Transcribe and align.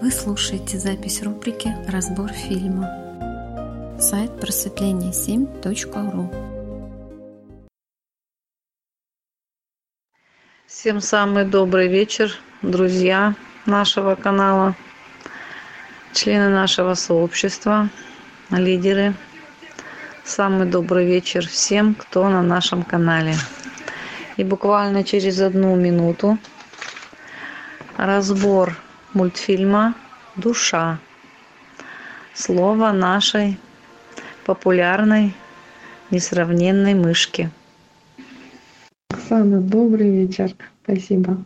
Вы 0.00 0.12
слушаете 0.12 0.78
запись 0.78 1.24
рубрики 1.24 1.74
«Разбор 1.88 2.30
фильма». 2.30 2.88
Сайт 3.98 4.30
просветление7.ру 4.30 6.30
Всем 10.68 11.00
самый 11.00 11.46
добрый 11.46 11.88
вечер, 11.88 12.30
друзья 12.62 13.34
нашего 13.66 14.14
канала, 14.14 14.76
члены 16.12 16.48
нашего 16.48 16.94
сообщества, 16.94 17.88
лидеры. 18.50 19.14
Самый 20.22 20.68
добрый 20.68 21.06
вечер 21.06 21.48
всем, 21.48 21.96
кто 21.96 22.28
на 22.28 22.44
нашем 22.44 22.84
канале. 22.84 23.34
И 24.36 24.44
буквально 24.44 25.02
через 25.02 25.40
одну 25.40 25.74
минуту 25.74 26.38
разбор 27.96 28.76
мультфильма 29.14 29.94
«Душа». 30.36 30.98
Слово 32.34 32.92
нашей 32.92 33.58
популярной, 34.44 35.34
несравненной 36.10 36.94
мышки. 36.94 37.50
Оксана, 39.10 39.60
добрый 39.60 40.10
вечер. 40.10 40.54
Спасибо. 40.84 41.44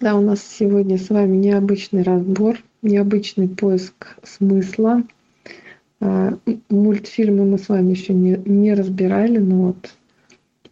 Да, 0.00 0.14
у 0.14 0.22
нас 0.22 0.40
сегодня 0.42 0.98
с 0.98 1.10
вами 1.10 1.36
необычный 1.36 2.02
разбор, 2.02 2.58
необычный 2.82 3.48
поиск 3.48 4.16
смысла. 4.22 5.02
А, 6.00 6.38
мультфильмы 6.70 7.44
мы 7.44 7.58
с 7.58 7.68
вами 7.68 7.90
еще 7.90 8.14
не, 8.14 8.40
не 8.46 8.72
разбирали, 8.72 9.38
но 9.38 9.66
вот 9.66 9.90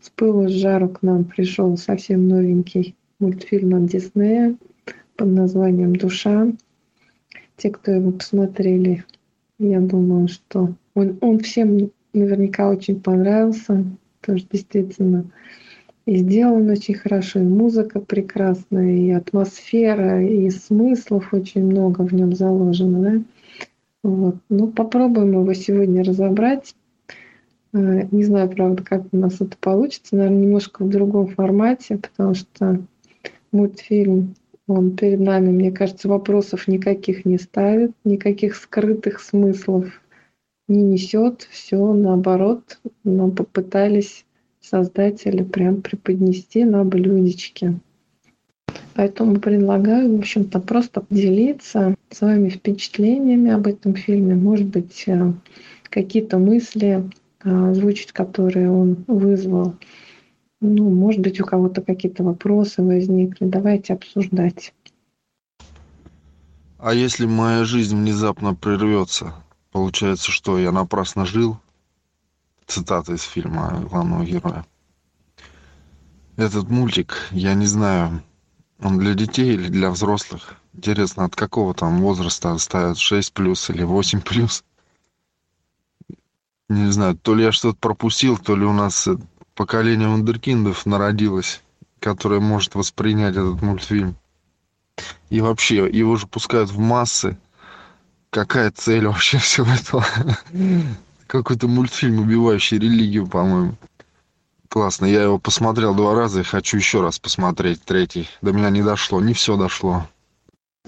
с 0.00 0.08
пылу 0.10 0.48
с 0.48 0.52
жару 0.52 0.88
к 0.88 1.02
нам 1.02 1.24
пришел 1.24 1.76
совсем 1.76 2.28
новенький 2.28 2.94
мультфильм 3.18 3.74
от 3.74 3.86
Диснея 3.86 4.56
под 5.18 5.28
названием 5.28 5.94
«Душа». 5.96 6.48
Те, 7.58 7.70
кто 7.70 7.90
его 7.90 8.12
посмотрели, 8.12 9.04
я 9.58 9.80
думаю, 9.80 10.28
что 10.28 10.74
он, 10.94 11.18
он 11.20 11.40
всем 11.40 11.90
наверняка 12.14 12.70
очень 12.70 13.00
понравился, 13.00 13.84
что 14.22 14.34
действительно 14.34 15.24
и 16.06 16.16
сделан 16.16 16.70
очень 16.70 16.94
хорошо, 16.94 17.40
и 17.40 17.42
музыка 17.42 18.00
прекрасная, 18.00 18.96
и 18.96 19.10
атмосфера, 19.10 20.24
и 20.24 20.48
смыслов 20.48 21.34
очень 21.34 21.66
много 21.66 22.02
в 22.02 22.14
нем 22.14 22.34
заложено. 22.34 23.02
Да? 23.02 23.22
Вот. 24.04 24.36
Ну, 24.48 24.68
попробуем 24.68 25.32
его 25.32 25.52
сегодня 25.52 26.04
разобрать. 26.04 26.74
Э, 27.74 28.06
не 28.10 28.24
знаю, 28.24 28.48
правда, 28.48 28.82
как 28.84 29.02
у 29.12 29.16
нас 29.16 29.40
это 29.40 29.56
получится. 29.60 30.16
Наверное, 30.16 30.44
немножко 30.44 30.84
в 30.84 30.88
другом 30.88 31.26
формате, 31.26 31.98
потому 31.98 32.34
что 32.34 32.80
мультфильм 33.52 34.34
он 34.68 34.96
перед 34.96 35.18
нами, 35.18 35.48
мне 35.50 35.72
кажется, 35.72 36.08
вопросов 36.08 36.68
никаких 36.68 37.24
не 37.24 37.38
ставит, 37.38 37.92
никаких 38.04 38.54
скрытых 38.54 39.20
смыслов 39.20 39.86
не 40.68 40.82
несет. 40.82 41.48
Все 41.50 41.94
наоборот, 41.94 42.78
нам 43.02 43.32
попытались 43.32 44.26
создатели 44.60 45.42
прям 45.42 45.80
преподнести 45.80 46.64
на 46.64 46.84
блюдечке. 46.84 47.80
Поэтому 48.94 49.40
предлагаю, 49.40 50.14
в 50.14 50.18
общем-то, 50.18 50.60
просто 50.60 51.00
поделиться 51.00 51.94
своими 52.10 52.50
впечатлениями 52.50 53.50
об 53.50 53.66
этом 53.66 53.94
фильме. 53.94 54.34
Может 54.34 54.66
быть, 54.66 55.04
э, 55.06 55.32
какие-то 55.84 56.38
мысли 56.38 57.04
э, 57.42 57.70
озвучить, 57.70 58.12
которые 58.12 58.70
он 58.70 59.04
вызвал. 59.06 59.76
Ну, 60.60 60.90
может 60.90 61.20
быть, 61.20 61.40
у 61.40 61.44
кого-то 61.44 61.82
какие-то 61.82 62.24
вопросы 62.24 62.82
возникли. 62.82 63.46
Давайте 63.46 63.94
обсуждать. 63.94 64.74
А 66.78 66.92
если 66.94 67.26
моя 67.26 67.64
жизнь 67.64 67.96
внезапно 67.96 68.54
прервется, 68.54 69.34
получается, 69.70 70.30
что 70.30 70.58
я 70.58 70.72
напрасно 70.72 71.26
жил? 71.26 71.58
Цитата 72.66 73.14
из 73.14 73.22
фильма 73.22 73.80
главного 73.88 74.24
героя. 74.24 74.66
Этот 76.36 76.68
мультик, 76.70 77.28
я 77.30 77.54
не 77.54 77.66
знаю, 77.66 78.22
он 78.80 78.98
для 78.98 79.14
детей 79.14 79.54
или 79.54 79.68
для 79.68 79.90
взрослых? 79.90 80.56
Интересно, 80.72 81.24
от 81.24 81.34
какого 81.34 81.74
там 81.74 82.00
возраста 82.00 82.56
ставят 82.58 82.98
6 82.98 83.32
плюс 83.32 83.70
или 83.70 83.82
8 83.82 84.20
плюс? 84.20 84.64
Не 86.68 86.92
знаю, 86.92 87.16
то 87.16 87.34
ли 87.34 87.44
я 87.44 87.52
что-то 87.52 87.78
пропустил, 87.78 88.38
то 88.38 88.54
ли 88.54 88.64
у 88.64 88.72
нас 88.72 89.08
поколение 89.58 90.08
вундеркиндов 90.08 90.86
народилось, 90.86 91.62
которое 91.98 92.38
может 92.38 92.76
воспринять 92.76 93.34
этот 93.34 93.60
мультфильм. 93.60 94.14
И 95.30 95.40
вообще, 95.40 95.88
его 95.90 96.14
же 96.14 96.28
пускают 96.28 96.70
в 96.70 96.78
массы. 96.78 97.36
Какая 98.30 98.70
цель 98.70 99.08
вообще 99.08 99.38
всего 99.38 99.66
этого? 99.66 100.06
Какой-то 101.26 101.66
мультфильм, 101.66 102.20
убивающий 102.20 102.78
религию, 102.78 103.26
по-моему. 103.26 103.74
Классно. 104.68 105.06
Я 105.06 105.24
его 105.24 105.38
посмотрел 105.38 105.92
два 105.92 106.14
раза 106.14 106.40
и 106.40 106.44
хочу 106.44 106.76
еще 106.76 107.00
раз 107.00 107.18
посмотреть 107.18 107.82
третий. 107.82 108.28
До 108.40 108.52
меня 108.52 108.70
не 108.70 108.84
дошло, 108.84 109.20
не 109.20 109.34
все 109.34 109.56
дошло. 109.56 110.06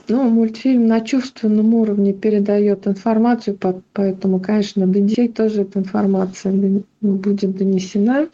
Ну, 0.07 0.31
мультфильм 0.31 0.87
на 0.87 1.01
чувственном 1.01 1.75
уровне 1.75 2.13
передает 2.13 2.87
информацию, 2.87 3.59
поэтому, 3.93 4.39
конечно, 4.39 4.87
до 4.87 5.01
детей 5.01 5.29
тоже 5.29 5.63
эта 5.63 5.81
информация 5.81 6.85
будет 7.01 7.57
донесена 7.57 8.29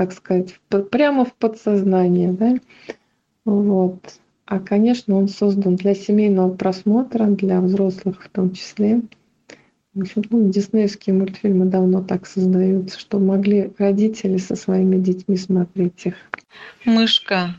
так 0.00 0.14
сказать, 0.14 0.58
прямо 0.90 1.26
в 1.26 1.34
подсознание, 1.34 2.32
да, 2.32 2.54
вот. 3.44 4.14
А, 4.46 4.58
конечно, 4.58 5.14
он 5.14 5.28
создан 5.28 5.76
для 5.76 5.94
семейного 5.94 6.54
просмотра, 6.54 7.26
для 7.26 7.60
взрослых 7.60 8.24
в 8.24 8.30
том 8.30 8.54
числе. 8.54 9.02
В 9.92 10.00
общем, 10.00 10.24
ну, 10.30 10.48
диснеевские 10.48 11.14
мультфильмы 11.14 11.66
давно 11.66 12.02
так 12.02 12.26
создаются, 12.26 12.98
что 12.98 13.18
могли 13.18 13.72
родители 13.76 14.38
со 14.38 14.56
своими 14.56 14.96
детьми 14.96 15.36
смотреть 15.36 16.06
их. 16.06 16.14
Мышка. 16.86 17.56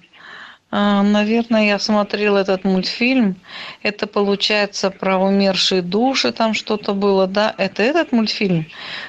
А, 0.72 1.04
наверное, 1.04 1.68
я 1.68 1.78
смотрела 1.78 2.40
этот 2.40 2.64
мультфильм. 2.64 3.36
Это 3.84 4.08
получается 4.08 4.90
про 4.90 5.20
умершие 5.20 5.84
души, 5.84 6.32
там 6.32 6.56
что-то 6.56 6.96
было, 6.96 7.28
да? 7.28 7.54
Это 7.60 7.84
этот 7.84 8.12
мультфильм? 8.12 8.66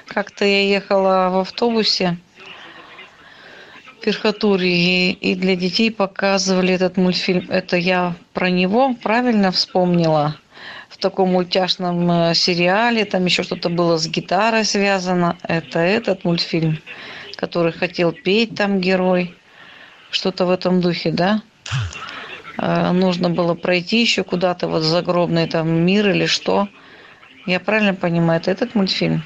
Как-то 0.07 0.45
я 0.45 0.69
ехала 0.69 1.31
в 1.33 1.39
автобусе 1.39 2.19
Верхотурье 4.07 5.13
и 5.13 5.35
для 5.35 5.57
детей 5.57 5.91
показывали 5.91 6.75
этот 6.75 6.97
мультфильм. 6.97 7.47
Это 7.51 7.77
я 7.77 8.15
про 8.33 8.51
него 8.51 8.95
правильно 8.95 9.51
вспомнила? 9.53 10.37
В 10.89 10.99
таком 10.99 11.31
мультяшном 11.33 12.11
э, 12.11 12.35
сериале, 12.35 13.05
там 13.05 13.25
еще 13.25 13.43
что-то 13.43 13.69
было 13.69 13.97
с 13.97 14.07
гитарой 14.07 14.65
связано. 14.65 15.37
Это 15.43 15.79
этот 15.79 16.25
мультфильм, 16.25 16.79
который 17.37 17.73
хотел 17.73 18.13
петь 18.13 18.55
там 18.55 18.81
герой. 18.81 19.35
Что-то 20.11 20.47
в 20.47 20.51
этом 20.51 20.81
духе, 20.81 21.11
да? 21.11 21.43
Э, 22.59 22.93
нужно 22.93 23.31
было 23.31 23.55
пройти 23.55 24.01
еще 24.01 24.23
куда-то 24.23 24.69
вот 24.69 24.83
загробный 24.83 25.47
там 25.47 25.69
мир 25.69 26.11
или 26.11 26.27
что. 26.27 26.69
Я 27.47 27.59
правильно 27.59 27.95
понимаю, 27.95 28.41
это 28.41 28.51
этот 28.51 28.75
мультфильм? 28.75 29.25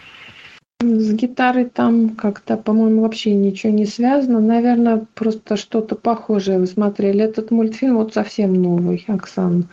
С 0.80 1.12
гитарой 1.12 1.64
там 1.64 2.10
как-то, 2.10 2.58
по-моему, 2.58 3.00
вообще 3.00 3.34
ничего 3.34 3.72
не 3.72 3.86
связано. 3.86 4.40
Наверное, 4.40 5.06
просто 5.14 5.56
что-то 5.56 5.96
похожее 5.96 6.58
вы 6.58 6.66
смотрели. 6.66 7.24
Этот 7.24 7.50
мультфильм 7.50 7.96
вот 7.96 8.12
совсем 8.12 8.52
новый, 8.52 9.02
Оксана. 9.08 9.64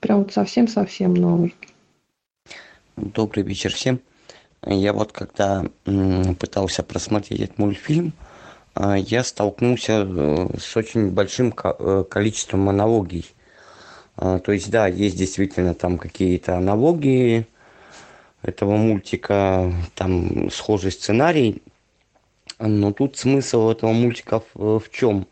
Прям 0.00 0.24
вот 0.24 0.34
совсем-совсем 0.34 1.14
новый. 1.14 1.54
Добрый 2.96 3.42
вечер 3.42 3.72
всем. 3.72 4.00
Я 4.66 4.92
вот 4.92 5.12
когда 5.12 5.64
пытался 6.38 6.82
просмотреть 6.82 7.40
этот 7.40 7.56
мультфильм, 7.56 8.12
а, 8.74 8.98
я 8.98 9.24
столкнулся 9.24 10.06
э, 10.06 10.48
с 10.58 10.76
очень 10.76 11.10
большим 11.10 11.54
э, 11.64 12.04
количеством 12.08 12.68
аналогий. 12.68 13.24
А, 14.16 14.38
то 14.38 14.52
есть, 14.52 14.70
да, 14.70 14.86
есть 14.86 15.16
действительно 15.16 15.72
там 15.72 15.96
какие-то 15.96 16.58
аналогии, 16.58 17.46
этого 18.42 18.76
мультика, 18.76 19.72
там 19.94 20.50
схожий 20.50 20.92
сценарий. 20.92 21.62
Но 22.58 22.92
тут 22.92 23.16
смысл 23.16 23.70
этого 23.70 23.92
мультика 23.92 24.42
в, 24.54 24.80
в 24.80 24.90
чем? 24.90 25.26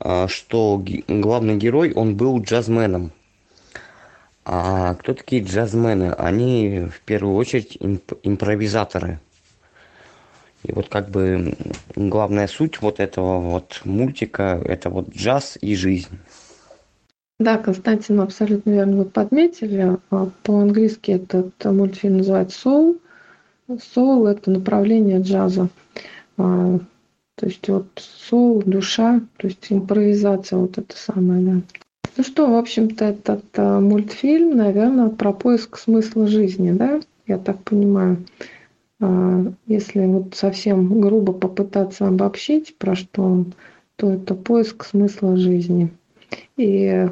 А, 0.00 0.28
что 0.28 0.82
главный 1.08 1.56
герой, 1.56 1.92
он 1.92 2.16
был 2.16 2.40
джазменом. 2.40 3.12
А 4.44 4.94
кто 4.94 5.14
такие 5.14 5.42
джазмены? 5.42 6.12
Они 6.12 6.86
в 6.90 7.00
первую 7.00 7.36
очередь 7.36 7.76
имп 7.80 8.14
импровизаторы. 8.22 9.20
И 10.62 10.72
вот 10.72 10.88
как 10.88 11.10
бы 11.10 11.54
главная 11.94 12.48
суть 12.48 12.80
вот 12.80 12.98
этого 12.98 13.40
вот 13.40 13.80
мультика, 13.84 14.60
это 14.64 14.90
вот 14.90 15.10
джаз 15.10 15.58
и 15.60 15.76
жизнь. 15.76 16.18
Да, 17.38 17.56
Константин, 17.56 18.20
абсолютно 18.20 18.70
верно 18.70 18.96
вы 18.98 19.04
подметили. 19.04 19.96
А, 20.10 20.28
по-английски 20.42 21.12
этот 21.12 21.52
мультфильм 21.64 22.18
называется 22.18 22.68
«Soul». 22.68 23.00
«Soul»— 23.68 24.26
это 24.28 24.50
направление 24.50 25.20
джаза. 25.20 25.68
А, 26.36 26.78
то 27.36 27.46
есть 27.46 27.68
вот 27.68 27.86
soul, 27.96 28.64
душа, 28.64 29.20
то 29.36 29.46
есть 29.46 29.66
импровизация 29.70 30.58
вот 30.58 30.76
это 30.76 30.96
самое, 30.96 31.44
да. 31.44 31.60
Ну 32.16 32.24
что, 32.24 32.50
в 32.50 32.56
общем-то, 32.56 33.04
этот 33.04 33.44
э, 33.54 33.78
мультфильм, 33.78 34.56
наверное, 34.56 35.08
про 35.08 35.32
поиск 35.32 35.78
смысла 35.78 36.26
жизни, 36.26 36.72
да? 36.72 37.00
Я 37.28 37.38
так 37.38 37.62
понимаю. 37.62 38.24
Если 39.66 40.04
вот 40.06 40.34
совсем 40.34 41.00
грубо 41.00 41.32
попытаться 41.32 42.08
обобщить, 42.08 42.76
про 42.76 42.96
что 42.96 43.22
он, 43.22 43.54
то 43.94 44.10
это 44.10 44.34
поиск 44.34 44.84
смысла 44.84 45.36
жизни. 45.36 45.92
И 46.56 47.08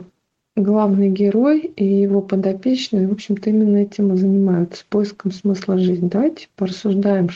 главный 0.56 1.10
герой 1.10 1.60
и 1.76 1.84
его 1.84 2.20
подопечные, 2.22 3.06
в 3.06 3.12
общем-то, 3.12 3.50
именно 3.50 3.76
этим 3.76 4.12
и 4.14 4.16
занимаются, 4.16 4.84
поиском 4.88 5.30
смысла 5.30 5.78
жизни. 5.78 6.08
Давайте 6.08 6.48
порассуждаем, 6.56 7.28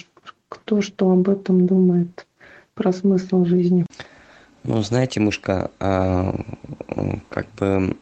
кто 0.48 0.80
что 0.80 1.12
об 1.12 1.28
этом 1.28 1.66
думает, 1.66 2.26
про 2.74 2.92
смысл 2.92 3.44
жизни. 3.44 3.84
Ну, 4.64 4.82
знаете, 4.82 5.20
мышка, 5.20 5.70
а, 5.78 6.34
как 7.28 7.46
бы 7.58 7.96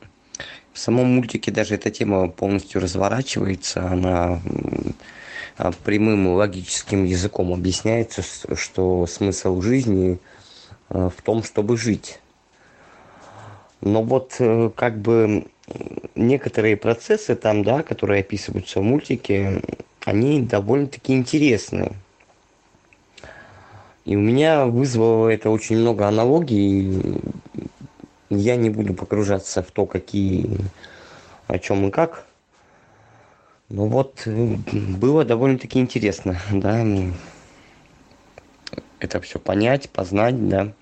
в 0.73 0.79
самом 0.79 1.07
мультике 1.07 1.51
даже 1.51 1.75
эта 1.75 1.91
тема 1.91 2.29
полностью 2.29 2.81
разворачивается, 2.81 3.87
она 3.89 4.41
а, 5.57 5.73
прямым 5.85 6.29
логическим 6.29 7.05
языком 7.05 7.53
объясняется, 7.53 8.23
что 8.55 9.07
смысл 9.07 9.61
жизни 9.61 10.19
а, 10.89 11.11
в 11.11 11.21
том, 11.23 11.43
чтобы 11.43 11.77
жить. 11.77 12.21
Но 13.81 14.03
вот 14.03 14.37
э, 14.39 14.71
как 14.75 14.99
бы 14.99 15.47
некоторые 16.15 16.77
процессы 16.77 17.35
там, 17.37 17.63
да, 17.63 17.83
которые 17.83 18.21
описываются 18.21 18.81
в 18.81 18.83
мультике, 18.83 19.63
они 20.05 20.43
довольно-таки 20.43 21.13
интересные. 21.13 21.93
И 24.05 24.17
у 24.17 24.21
меня 24.21 24.67
вызвало 24.67 25.29
это 25.29 25.51
очень 25.51 25.77
много 25.77 26.09
аналогий. 26.09 27.21
Я 28.31 28.57
не 28.57 28.71
буду 28.71 28.95
погружаться 28.95 29.63
в 29.63 29.71
то, 29.71 29.87
какие, 29.87 30.59
о 31.47 31.59
чем 31.59 31.89
и 31.89 31.91
как. 31.91 32.27
Но 33.69 33.87
вот 33.87 34.23
э, 34.25 34.57
было 34.73 35.25
довольно-таки 35.25 35.79
интересно, 35.79 36.41
да, 36.51 36.85
это 38.99 39.21
все 39.21 39.39
понять, 39.39 39.91
познать, 39.91 40.49
да. 40.49 40.73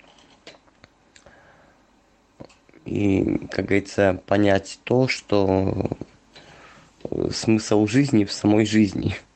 И, 2.87 3.47
как 3.51 3.65
говорится, 3.65 4.21
понять 4.25 4.79
то, 4.83 5.07
что 5.07 5.89
э, 7.03 7.29
смысл 7.31 7.85
жизни 7.85 8.25
в 8.25 8.31
самой 8.31 8.65
жизни– 8.65 9.15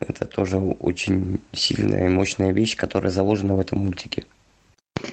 это 0.00 0.26
тоже 0.26 0.58
очень 0.58 1.40
сильная 1.52 2.06
и 2.06 2.10
мощная 2.10 2.52
вещь, 2.52 2.76
которая 2.76 3.10
заложена 3.10 3.54
в 3.54 3.60
этом 3.60 3.80
мультике. 3.80 4.24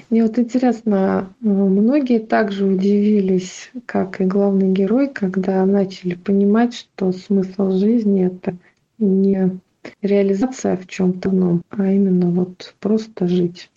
Мне 0.10 0.24
вот 0.24 0.38
интересно, 0.40 1.34
э, 1.42 1.48
многие 1.48 2.20
также 2.20 2.66
удивились, 2.66 3.72
как 3.86 4.22
и 4.22 4.26
главный 4.26 4.72
герой, 4.72 5.10
когда 5.10 5.66
начали 5.66 6.16
понимать, 6.16 6.74
что 6.76 7.12
смысл 7.12 7.72
жизни 7.72 8.28
это 8.28 8.56
не 8.98 9.60
реализация 10.02 10.78
в 10.78 10.88
чем-то 10.88 11.30
одном, 11.30 11.64
а 11.70 11.92
именно 11.92 12.30
вот 12.30 12.74
просто 12.80 13.28
жить. 13.28 13.70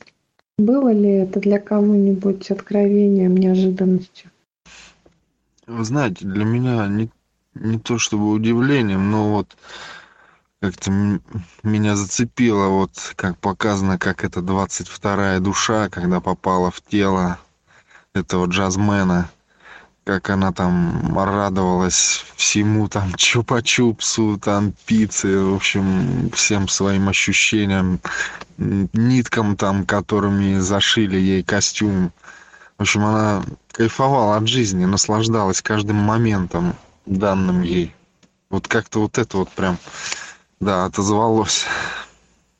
Было 0.59 0.91
ли 0.91 1.11
это 1.11 1.39
для 1.39 1.59
кого-нибудь 1.59 2.51
откровением, 2.51 3.37
неожиданностью? 3.37 4.31
Вы 5.67 5.85
знаете, 5.85 6.25
для 6.25 6.45
меня 6.45 6.87
не, 6.87 7.11
не 7.55 7.79
то 7.79 7.99
чтобы 7.99 8.31
удивлением, 8.31 9.11
но 9.11 9.33
вот 9.33 9.55
как-то 10.61 10.91
меня 11.63 11.97
зацепило, 11.97 12.69
вот 12.69 12.93
как 13.17 13.37
показано, 13.39 13.99
как 13.99 14.25
эта 14.25 14.41
двадцать 14.41 14.89
вторая 14.89 15.41
душа, 15.41 15.91
когда 15.91 16.21
попала 16.21 16.71
в 16.71 16.81
тело 16.81 17.39
этого 18.15 18.47
джазмена, 18.47 19.31
как 20.07 20.31
она 20.31 20.53
там 20.53 21.19
радовалась 21.19 22.25
всему 22.37 22.89
там 22.89 23.13
чупа-чупсу, 23.17 24.39
там 24.39 24.73
пицце, 24.87 25.37
в 25.37 25.57
общем, 25.57 26.31
всем 26.31 26.69
своим 26.69 27.09
ощущениям, 27.09 27.99
ниткам 28.57 29.57
там, 29.57 29.85
которыми 29.85 30.59
зашили 30.59 31.17
ей 31.17 31.43
костюм. 31.43 32.13
В 32.79 32.83
общем, 32.83 33.05
она 33.05 33.43
кайфовала 33.73 34.37
от 34.37 34.47
жизни, 34.47 34.85
наслаждалась 34.85 35.61
каждым 35.61 35.97
моментом 35.97 36.77
данным 37.05 37.63
ей. 37.63 37.93
Вот 38.49 38.69
как-то 38.69 39.01
вот 39.01 39.19
это 39.19 39.39
вот 39.39 39.51
прям 39.51 39.77
да, 40.61 40.85
отозвалось. 40.85 41.65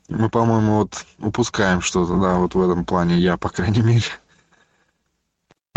Мы, 0.09 0.29
по-моему, 0.29 0.79
вот 0.79 1.05
упускаем 1.19 1.79
что-то, 1.79 2.19
да, 2.19 2.35
вот 2.35 2.55
в 2.55 2.61
этом 2.61 2.83
плане, 2.83 3.17
я, 3.17 3.37
по 3.37 3.47
крайней 3.47 3.81
мере. 3.81 4.03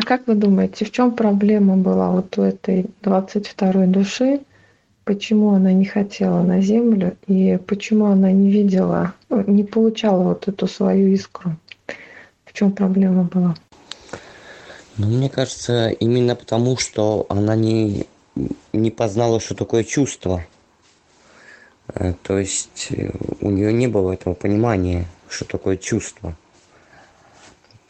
А 0.01 0.03
как 0.03 0.27
вы 0.27 0.35
думаете, 0.35 0.87
в 0.87 0.93
чем 0.93 1.13
проблема 1.15 1.77
была 1.77 2.11
вот 2.11 2.39
у 2.39 2.43
этой 2.43 2.87
22-й 3.03 3.87
души? 3.87 4.41
Почему 5.05 5.51
она 5.51 5.75
не 5.75 5.85
хотела 5.85 6.43
на 6.43 6.63
Землю 6.63 7.19
и 7.27 7.59
почему 7.67 8.07
она 8.07 8.33
не 8.33 8.51
видела, 8.51 9.13
не 9.29 9.63
получала 9.63 10.23
вот 10.23 10.49
эту 10.49 10.67
свою 10.69 11.09
искру? 11.09 11.55
В 12.47 12.55
чем 12.55 12.73
проблема 12.73 13.25
была? 13.25 13.55
Ну, 14.97 15.07
мне 15.07 15.29
кажется, 15.29 15.91
именно 15.91 16.35
потому, 16.35 16.79
что 16.79 17.27
она 17.29 17.55
не, 17.55 18.07
не 18.73 18.91
познала, 18.91 19.39
что 19.39 19.55
такое 19.55 19.85
чувство. 19.85 20.47
Э, 21.89 22.15
то 22.23 22.39
есть 22.39 22.87
э, 22.89 23.11
у 23.43 23.51
нее 23.51 23.71
не 23.71 23.87
было 23.87 24.13
этого 24.13 24.33
понимания, 24.33 25.05
что 25.29 25.45
такое 25.45 25.77
чувство. 25.77 26.35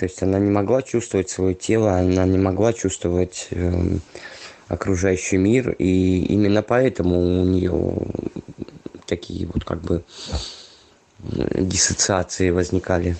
То 0.00 0.06
есть 0.06 0.22
она 0.22 0.38
не 0.38 0.50
могла 0.50 0.80
чувствовать 0.80 1.28
свое 1.28 1.54
тело, 1.54 1.98
она 1.98 2.24
не 2.24 2.38
могла 2.38 2.72
чувствовать 2.72 3.48
э, 3.50 3.98
окружающий 4.66 5.36
мир, 5.36 5.72
и 5.72 6.24
именно 6.24 6.62
поэтому 6.62 7.42
у 7.42 7.44
нее 7.44 7.98
такие 9.04 9.46
вот 9.46 9.62
как 9.62 9.82
бы 9.82 10.02
диссоциации 11.18 12.48
возникали. 12.48 13.14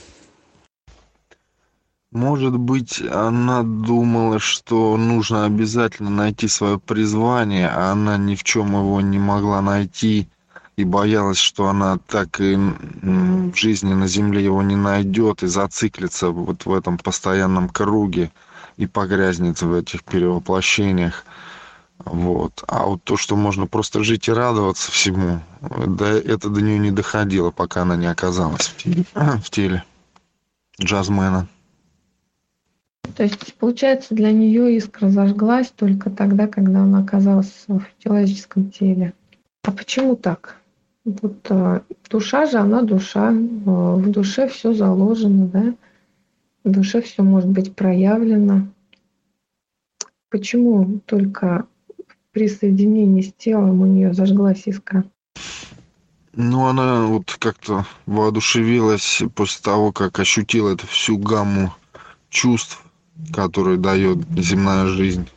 Может 2.13 2.57
быть, 2.57 3.03
она 3.03 3.63
думала, 3.63 4.39
что 4.39 4.97
нужно 4.97 5.45
обязательно 5.45 6.09
найти 6.09 6.49
свое 6.49 6.79
призвание, 6.79 7.69
а 7.69 7.93
она 7.93 8.17
ни 8.17 8.35
в 8.37 8.43
чем 8.43 8.69
его 8.69 9.03
не 9.03 9.19
могла 9.19 9.61
найти 9.61 10.31
и 10.81 10.85
боялась, 10.85 11.39
что 11.39 11.69
она 11.69 11.99
так 12.07 12.41
и 12.41 12.57
в 12.57 13.55
жизни 13.55 13.93
на 13.93 14.07
земле 14.07 14.45
его 14.45 14.63
не 14.63 14.77
найдет 14.77 15.43
и 15.43 15.47
зациклится 15.47 16.31
вот 16.31 16.65
в 16.65 16.73
этом 16.73 16.99
постоянном 16.99 17.69
круге 17.69 18.31
и 18.77 18.87
погрязнет 18.87 19.61
в 19.61 19.75
этих 19.75 20.05
перевоплощениях. 20.05 21.25
Вот. 21.99 22.65
А 22.67 22.87
вот 22.87 23.05
то, 23.05 23.17
что 23.17 23.37
можно 23.37 23.67
просто 23.67 24.03
жить 24.03 24.29
и 24.29 24.33
радоваться 24.33 24.91
всему, 24.91 25.41
да, 25.61 26.09
это 26.11 26.49
до 26.49 26.63
нее 26.63 26.79
не 26.79 26.91
доходило, 26.91 27.51
пока 27.51 27.83
она 27.83 27.97
не 27.97 28.07
оказалась 28.07 28.69
в 28.69 28.77
теле, 28.77 29.05
в 29.15 29.51
теле 29.51 29.85
джазмена. 30.81 31.47
То 33.17 33.25
есть, 33.25 33.55
получается, 33.55 34.15
для 34.15 34.31
нее 34.31 34.77
искра 34.77 35.09
зажглась 35.09 35.71
только 35.71 36.11
тогда, 36.11 36.47
когда 36.47 36.83
она 36.83 37.01
оказалась 37.01 37.65
в 37.67 37.83
человеческом 37.99 38.71
теле. 38.71 39.13
А 39.63 39.73
почему 39.73 40.17
так? 40.17 40.60
Вот 41.23 41.47
а, 41.51 41.83
душа 42.09 42.47
же, 42.47 42.59
она 42.59 42.83
душа. 42.83 43.29
А, 43.29 43.97
в 43.97 44.11
душе 44.11 44.49
все 44.49 44.73
заложено, 44.73 45.47
да? 45.47 45.75
В 46.65 46.71
душе 46.71 47.01
все 47.03 47.23
может 47.23 47.49
быть 47.49 47.75
проявлено. 47.75 48.69
Почему 50.29 51.01
только 51.07 51.67
при 52.33 52.49
соединении 52.49 53.23
с 53.23 53.33
телом 53.33 53.81
у 53.81 53.87
нее 53.87 54.13
зажглась 54.15 54.63
искра? 54.67 55.05
Ну, 56.33 56.67
она 56.67 57.07
вот 57.07 57.37
как-то 57.39 57.87
воодушевилась 58.07 59.23
после 59.35 59.63
того, 59.63 59.91
как 59.91 60.21
ощутила 60.21 60.73
эту 60.73 60.87
всю 60.87 61.19
гамму 61.19 61.75
чувств, 62.29 62.85
которую 63.33 63.79
дает 63.79 64.19
земная 64.37 64.87
жизнь. 64.87 65.29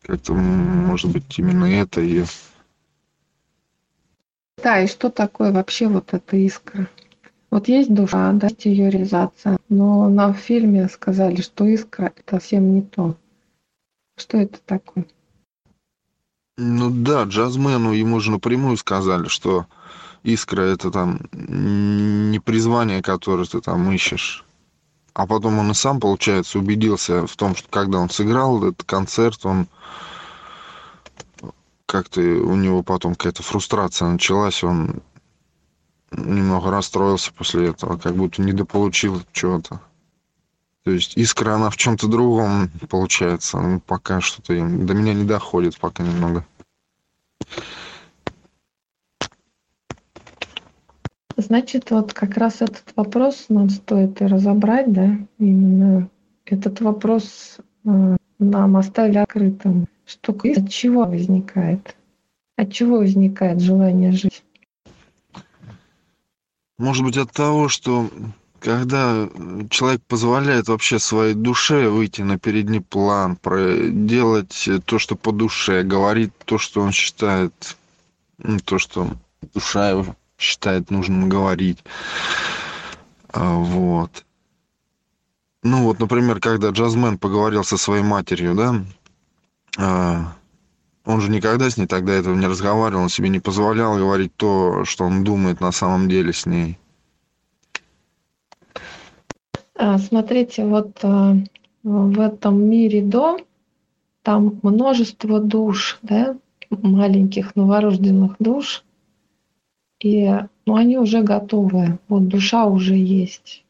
Как-то, 0.00 0.32
может 0.32 1.10
быть, 1.10 1.38
именно 1.38 1.66
это 1.66 2.00
ее 2.00 2.24
да, 4.62 4.80
и 4.80 4.86
что 4.86 5.10
такое 5.10 5.52
вообще 5.52 5.88
вот 5.88 6.14
эта 6.14 6.36
искра? 6.36 6.88
Вот 7.50 7.68
есть 7.68 7.92
душа, 7.92 8.32
да, 8.32 8.46
есть 8.46 8.64
ее 8.64 8.90
реализация, 8.90 9.58
но 9.68 10.08
нам 10.08 10.32
в 10.34 10.38
фильме 10.38 10.88
сказали, 10.88 11.40
что 11.40 11.66
искра 11.66 12.12
это 12.16 12.36
совсем 12.36 12.74
не 12.74 12.82
то. 12.82 13.16
Что 14.16 14.38
это 14.38 14.58
такое? 14.64 15.04
Ну 16.56 16.90
да, 16.90 17.24
джазмену 17.24 17.92
ему 17.92 18.20
же 18.20 18.30
напрямую 18.30 18.76
сказали, 18.76 19.28
что 19.28 19.66
искра 20.22 20.62
это 20.62 20.90
там 20.90 21.20
не 21.32 22.38
призвание, 22.38 23.02
которое 23.02 23.46
ты 23.46 23.60
там 23.60 23.90
ищешь. 23.92 24.44
А 25.14 25.26
потом 25.26 25.58
он 25.58 25.70
и 25.70 25.74
сам, 25.74 26.00
получается, 26.00 26.58
убедился 26.58 27.26
в 27.26 27.36
том, 27.36 27.54
что 27.54 27.68
когда 27.68 27.98
он 27.98 28.08
сыграл 28.08 28.64
этот 28.64 28.84
концерт, 28.84 29.44
он 29.44 29.66
как-то 31.92 32.22
у 32.22 32.54
него 32.56 32.82
потом 32.82 33.14
какая-то 33.14 33.42
фрустрация 33.42 34.08
началась, 34.08 34.64
он 34.64 35.02
немного 36.10 36.70
расстроился 36.70 37.34
после 37.34 37.68
этого, 37.68 37.98
как 37.98 38.14
будто 38.16 38.40
недополучил 38.40 39.22
чего-то. 39.32 39.82
То 40.84 40.90
есть 40.90 41.18
искра, 41.18 41.54
она 41.54 41.68
в 41.68 41.76
чем-то 41.76 42.08
другом 42.08 42.70
получается. 42.88 43.58
Ну, 43.58 43.78
пока 43.80 44.22
что-то 44.22 44.54
до 44.54 44.94
меня 44.94 45.12
не 45.12 45.24
доходит 45.24 45.78
пока 45.78 46.02
немного. 46.02 46.46
Значит, 51.36 51.90
вот 51.90 52.14
как 52.14 52.38
раз 52.38 52.62
этот 52.62 52.84
вопрос 52.96 53.46
нам 53.50 53.68
стоит 53.68 54.20
и 54.22 54.26
разобрать, 54.26 54.90
да, 54.92 55.18
именно 55.38 56.08
этот 56.46 56.80
вопрос 56.80 57.58
э, 57.84 58.16
нам 58.38 58.76
оставили 58.76 59.18
открытым. 59.18 59.88
Что 60.12 60.32
от 60.32 60.70
чего 60.70 61.06
возникает? 61.06 61.96
От 62.56 62.70
чего 62.70 62.98
возникает 62.98 63.62
желание 63.62 64.12
жить? 64.12 64.42
Может 66.78 67.04
быть, 67.04 67.16
от 67.16 67.32
того, 67.32 67.68
что 67.70 68.10
когда 68.60 69.26
человек 69.70 70.02
позволяет 70.02 70.68
вообще 70.68 70.98
своей 70.98 71.32
душе 71.32 71.88
выйти 71.88 72.20
на 72.20 72.38
передний 72.38 72.82
план, 72.82 73.38
делать 74.06 74.68
то, 74.84 74.98
что 74.98 75.16
по 75.16 75.32
душе, 75.32 75.82
говорить 75.82 76.32
то, 76.44 76.58
что 76.58 76.82
он 76.82 76.92
считает, 76.92 77.76
ну, 78.36 78.60
то, 78.60 78.78
что 78.78 79.08
душа 79.54 79.90
его 79.90 80.14
считает 80.38 80.90
нужным 80.90 81.30
говорить. 81.30 81.82
А, 83.28 83.54
вот. 83.54 84.26
Ну 85.62 85.84
вот, 85.84 86.00
например, 86.00 86.38
когда 86.38 86.68
джазмен 86.68 87.16
поговорил 87.16 87.64
со 87.64 87.78
своей 87.78 88.02
матерью, 88.02 88.54
да, 88.54 88.84
он 89.78 91.20
же 91.20 91.30
никогда 91.30 91.70
с 91.70 91.76
ней 91.76 91.86
тогда 91.86 92.12
этого 92.12 92.34
не 92.34 92.46
разговаривал, 92.46 93.02
он 93.02 93.08
себе 93.08 93.28
не 93.28 93.40
позволял 93.40 93.96
говорить 93.96 94.34
то, 94.36 94.84
что 94.84 95.04
он 95.04 95.24
думает 95.24 95.60
на 95.60 95.72
самом 95.72 96.08
деле 96.08 96.32
с 96.32 96.46
ней. 96.46 96.78
А, 99.74 99.98
смотрите, 99.98 100.64
вот 100.64 100.98
а, 101.02 101.36
в 101.82 102.20
этом 102.20 102.62
мире 102.62 103.02
до 103.02 103.38
там 104.22 104.60
множество 104.62 105.40
душ, 105.40 105.98
да, 106.02 106.36
маленьких 106.70 107.56
новорожденных 107.56 108.36
душ, 108.38 108.84
и 110.00 110.30
ну, 110.66 110.76
они 110.76 110.98
уже 110.98 111.22
готовы, 111.22 111.98
вот 112.08 112.28
душа 112.28 112.66
уже 112.66 112.94
есть. 112.94 113.64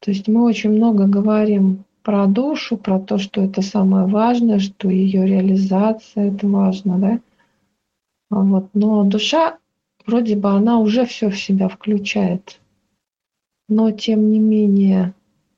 То 0.00 0.10
есть 0.10 0.28
мы 0.28 0.44
очень 0.44 0.70
много 0.70 1.06
говорим 1.06 1.84
про 2.02 2.26
душу, 2.26 2.76
про 2.76 2.98
то, 2.98 3.18
что 3.18 3.42
это 3.42 3.62
самое 3.62 4.06
важное, 4.06 4.58
что 4.58 4.88
ее 4.90 5.26
реализация 5.26 6.32
это 6.32 6.46
важно, 6.46 6.98
да. 6.98 7.20
Вот. 8.30 8.70
Но 8.74 9.04
душа, 9.04 9.58
вроде 10.06 10.36
бы, 10.36 10.50
она 10.50 10.78
уже 10.78 11.04
все 11.06 11.30
в 11.30 11.38
себя 11.38 11.68
включает. 11.68 12.60
Но 13.68 13.90
тем 13.90 14.30
не 14.30 14.38
менее, 14.38 15.14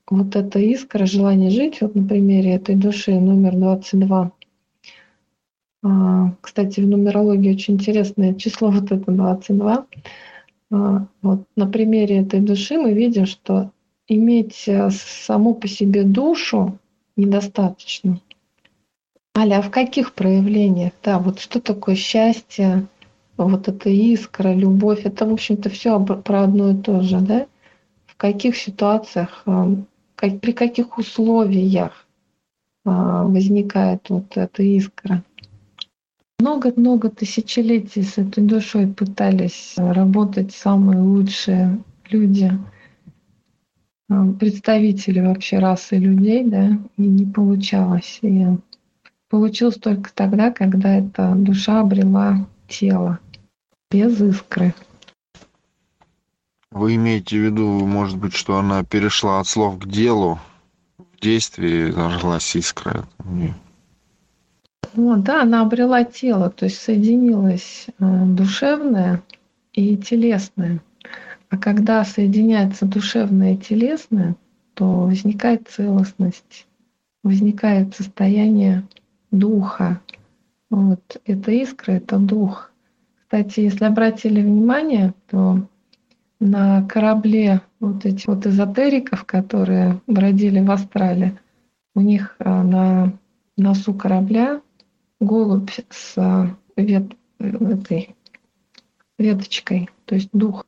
вот 0.09 0.35
эта 0.35 0.59
искра, 0.59 1.05
желание 1.05 1.49
жить, 1.49 1.81
вот 1.81 1.95
на 1.95 2.07
примере 2.07 2.55
этой 2.55 2.75
души 2.75 3.19
номер 3.19 3.55
22, 3.55 4.31
а, 5.87 6.31
кстати, 6.41 6.79
в 6.79 6.87
нумерологии 6.87 7.53
очень 7.53 7.75
интересное 7.75 8.33
число 8.33 8.71
вот 8.71 8.91
это 8.91 9.11
22. 9.11 9.85
А, 10.71 11.07
вот 11.21 11.43
на 11.55 11.67
примере 11.67 12.21
этой 12.21 12.39
души 12.39 12.77
мы 12.77 12.93
видим, 12.93 13.27
что 13.27 13.71
иметь 14.07 14.63
э, 14.67 14.89
саму 14.91 15.55
по 15.55 15.67
себе 15.67 16.03
душу 16.03 16.77
недостаточно. 17.15 18.19
Аля, 19.37 19.57
а 19.57 19.61
в 19.61 19.71
каких 19.71 20.13
проявлениях? 20.13 20.93
Да, 21.03 21.19
вот 21.19 21.39
что 21.39 21.59
такое 21.59 21.95
счастье, 21.95 22.87
вот 23.37 23.67
эта 23.67 23.89
искра, 23.89 24.53
любовь, 24.53 25.05
это, 25.05 25.25
в 25.25 25.33
общем-то, 25.33 25.69
все 25.69 25.99
про 25.99 26.43
одно 26.43 26.71
и 26.71 26.77
то 26.77 27.01
же, 27.01 27.19
да? 27.19 27.47
В 28.05 28.15
каких 28.15 28.55
ситуациях, 28.55 29.43
э, 29.45 29.75
при 30.15 30.51
каких 30.53 30.97
условиях 30.97 32.05
э, 32.85 32.89
возникает 32.89 34.09
вот 34.09 34.37
эта 34.37 34.63
искра? 34.63 35.23
Много-много 36.39 37.09
тысячелетий 37.09 38.03
с 38.03 38.17
этой 38.17 38.43
душой 38.43 38.87
пытались 38.87 39.73
работать 39.77 40.53
самые 40.53 41.01
лучшие 41.01 41.79
люди– 42.09 42.51
представители 44.07 45.19
вообще 45.19 45.59
расы 45.59 45.97
людей, 45.97 46.43
да, 46.43 46.77
и 46.97 47.01
не 47.01 47.25
получалось. 47.25 48.19
И 48.21 48.45
получилось 49.29 49.75
только 49.75 50.13
тогда, 50.13 50.51
когда 50.51 50.97
эта 50.97 51.33
душа 51.35 51.81
обрела 51.81 52.47
тело 52.67 53.19
без 53.89 54.19
искры. 54.21 54.73
Вы 56.71 56.95
имеете 56.95 57.37
в 57.37 57.41
виду, 57.41 57.65
может 57.85 58.17
быть, 58.17 58.33
что 58.33 58.57
она 58.57 58.83
перешла 58.83 59.39
от 59.39 59.47
слов 59.47 59.79
к 59.79 59.87
делу, 59.87 60.39
в 60.97 61.21
действии 61.21 61.89
зажглась 61.89 62.55
искра? 62.55 63.05
Ну, 64.93 65.17
да, 65.17 65.43
она 65.43 65.61
обрела 65.61 66.03
тело, 66.03 66.49
то 66.49 66.65
есть 66.65 66.81
соединилась 66.81 67.87
э, 67.99 68.25
душевное 68.25 69.23
и 69.73 69.97
телесное. 69.97 70.81
А 71.49 71.57
когда 71.57 72.03
соединяется 72.03 72.85
душевное 72.85 73.53
и 73.53 73.57
телесное, 73.57 74.35
то 74.73 75.01
возникает 75.01 75.67
целостность, 75.69 76.67
возникает 77.23 77.95
состояние 77.95 78.83
духа. 79.31 80.01
Вот 80.69 81.21
эта 81.25 81.51
искра, 81.51 81.93
это 81.93 82.17
дух. 82.17 82.71
Кстати, 83.21 83.61
если 83.61 83.85
обратили 83.85 84.41
внимание, 84.41 85.13
то 85.29 85.67
на 86.39 86.85
корабле 86.87 87.61
вот 87.79 88.05
этих 88.05 88.27
вот 88.27 88.45
эзотериков, 88.45 89.25
которые 89.25 90.01
бродили 90.07 90.59
в 90.59 90.69
Австралии, 90.71 91.37
у 91.95 92.01
них 92.01 92.35
а, 92.39 92.63
на 92.63 93.13
носу 93.57 93.93
корабля 93.93 94.61
голубь 95.19 95.71
с 95.89 96.15
вет, 96.75 97.13
этой 97.39 98.15
веточкой, 99.17 99.89
то 100.05 100.15
есть 100.15 100.29
дух. 100.33 100.65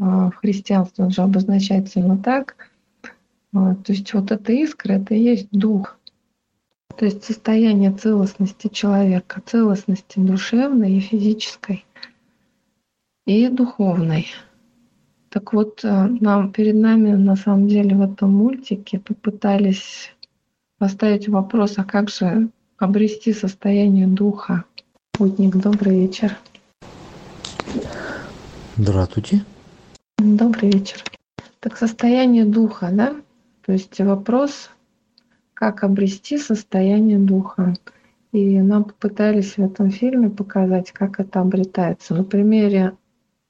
А, 0.00 0.30
в 0.30 0.36
христианстве, 0.36 1.04
он 1.04 1.10
же 1.10 1.22
обозначается 1.22 2.00
именно 2.00 2.18
так. 2.18 2.56
А, 3.52 3.74
то 3.76 3.92
есть 3.92 4.12
вот 4.12 4.32
эта 4.32 4.52
искра, 4.52 4.94
это 4.94 5.14
и 5.14 5.22
есть 5.22 5.48
дух. 5.50 5.98
То 6.96 7.04
есть 7.04 7.24
состояние 7.24 7.92
целостности 7.92 8.68
человека, 8.68 9.42
целостности 9.44 10.18
душевной 10.18 10.92
и 10.92 11.00
физической, 11.00 11.84
и 13.26 13.48
духовной. 13.48 14.26
Так 15.28 15.52
вот, 15.52 15.84
а, 15.84 16.08
нам, 16.08 16.52
перед 16.52 16.74
нами 16.74 17.12
на 17.12 17.36
самом 17.36 17.68
деле 17.68 17.96
в 17.96 18.02
этом 18.02 18.32
мультике 18.32 18.98
попытались 18.98 20.12
поставить 20.78 21.28
вопрос, 21.28 21.74
а 21.76 21.84
как 21.84 22.10
же 22.10 22.48
обрести 22.78 23.32
состояние 23.32 24.06
духа? 24.06 24.64
Путник, 25.12 25.56
добрый 25.56 26.00
вечер. 26.00 26.36
Здравствуйте. 28.76 29.44
Добрый 30.24 30.70
вечер. 30.70 31.04
Так 31.60 31.76
состояние 31.76 32.46
духа, 32.46 32.88
да? 32.90 33.14
То 33.66 33.72
есть 33.72 34.00
вопрос, 34.00 34.70
как 35.52 35.84
обрести 35.84 36.38
состояние 36.38 37.18
духа. 37.18 37.74
И 38.32 38.58
нам 38.62 38.84
попытались 38.84 39.58
в 39.58 39.62
этом 39.62 39.90
фильме 39.90 40.30
показать, 40.30 40.92
как 40.92 41.20
это 41.20 41.42
обретается. 41.42 42.14
На 42.14 42.24
примере 42.24 42.94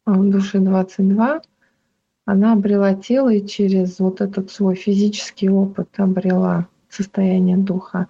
а, 0.04 0.16
души 0.16 0.58
22 0.58 1.42
она 2.26 2.52
обрела 2.54 2.94
тело 2.94 3.32
и 3.32 3.46
через 3.46 4.00
вот 4.00 4.20
этот 4.20 4.50
свой 4.50 4.74
физический 4.74 5.48
опыт 5.48 5.90
обрела 5.96 6.66
состояние 6.88 7.56
духа. 7.56 8.08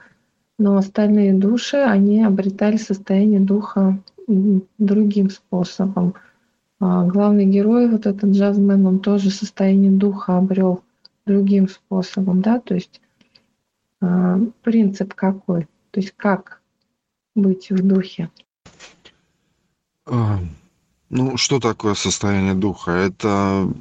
Но 0.59 0.78
остальные 0.78 1.35
души, 1.35 1.76
они 1.76 2.25
обретали 2.25 2.78
состояние 2.78 3.40
духа 3.40 3.99
другим 4.26 5.28
способом– 5.28 6.14
главный 6.81 7.47
герой, 7.47 7.88
вот 7.88 8.07
этот 8.07 8.31
джазмен, 8.31 8.87
он 8.87 9.00
тоже 9.00 9.31
состояние 9.31 9.90
духа 9.90 10.38
обрел 10.38 10.83
другим 11.26 11.69
способом, 11.69 12.43
да, 12.43 12.61
то 12.61 12.75
есть 12.75 13.00
э, 14.00 14.38
принцип 14.62 15.14
какой, 15.14 15.62
то 15.90 16.00
есть 16.00 16.12
как 16.16 16.61
быть 17.35 17.71
в 17.71 17.87
духе. 17.87 18.31
А, 20.07 20.38
ну, 21.09 21.37
что 21.37 21.61
такое 21.61 21.95
состояние 21.95 22.54
духа? 22.54 22.90
Это 22.90 23.73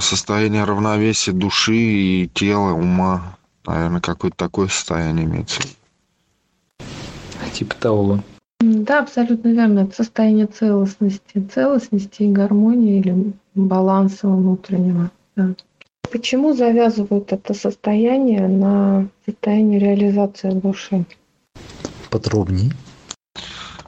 состояние 0.00 0.64
равновесия 0.64 1.32
души 1.32 1.76
и 1.76 2.30
тела, 2.32 2.72
ума. 2.72 3.38
Наверное, 3.64 4.00
какое-то 4.00 4.36
такое 4.36 4.68
состояние 4.68 5.24
имеется. 5.24 5.62
Типа 7.52 7.74
того. 7.76 8.20
Да, 8.62 9.00
абсолютно 9.00 9.48
верно. 9.48 9.80
Это 9.80 9.96
состояние 9.96 10.46
целостности, 10.46 11.44
целостности 11.52 12.22
и 12.22 12.32
гармонии 12.32 13.00
или 13.00 13.32
баланса 13.56 14.28
внутреннего. 14.28 15.10
Да. 15.34 15.54
Почему 16.12 16.52
завязывают 16.54 17.32
это 17.32 17.54
состояние 17.54 18.46
на 18.46 19.08
состояние 19.26 19.80
реализации 19.80 20.50
души? 20.50 21.04
Подробнее. 22.08 22.72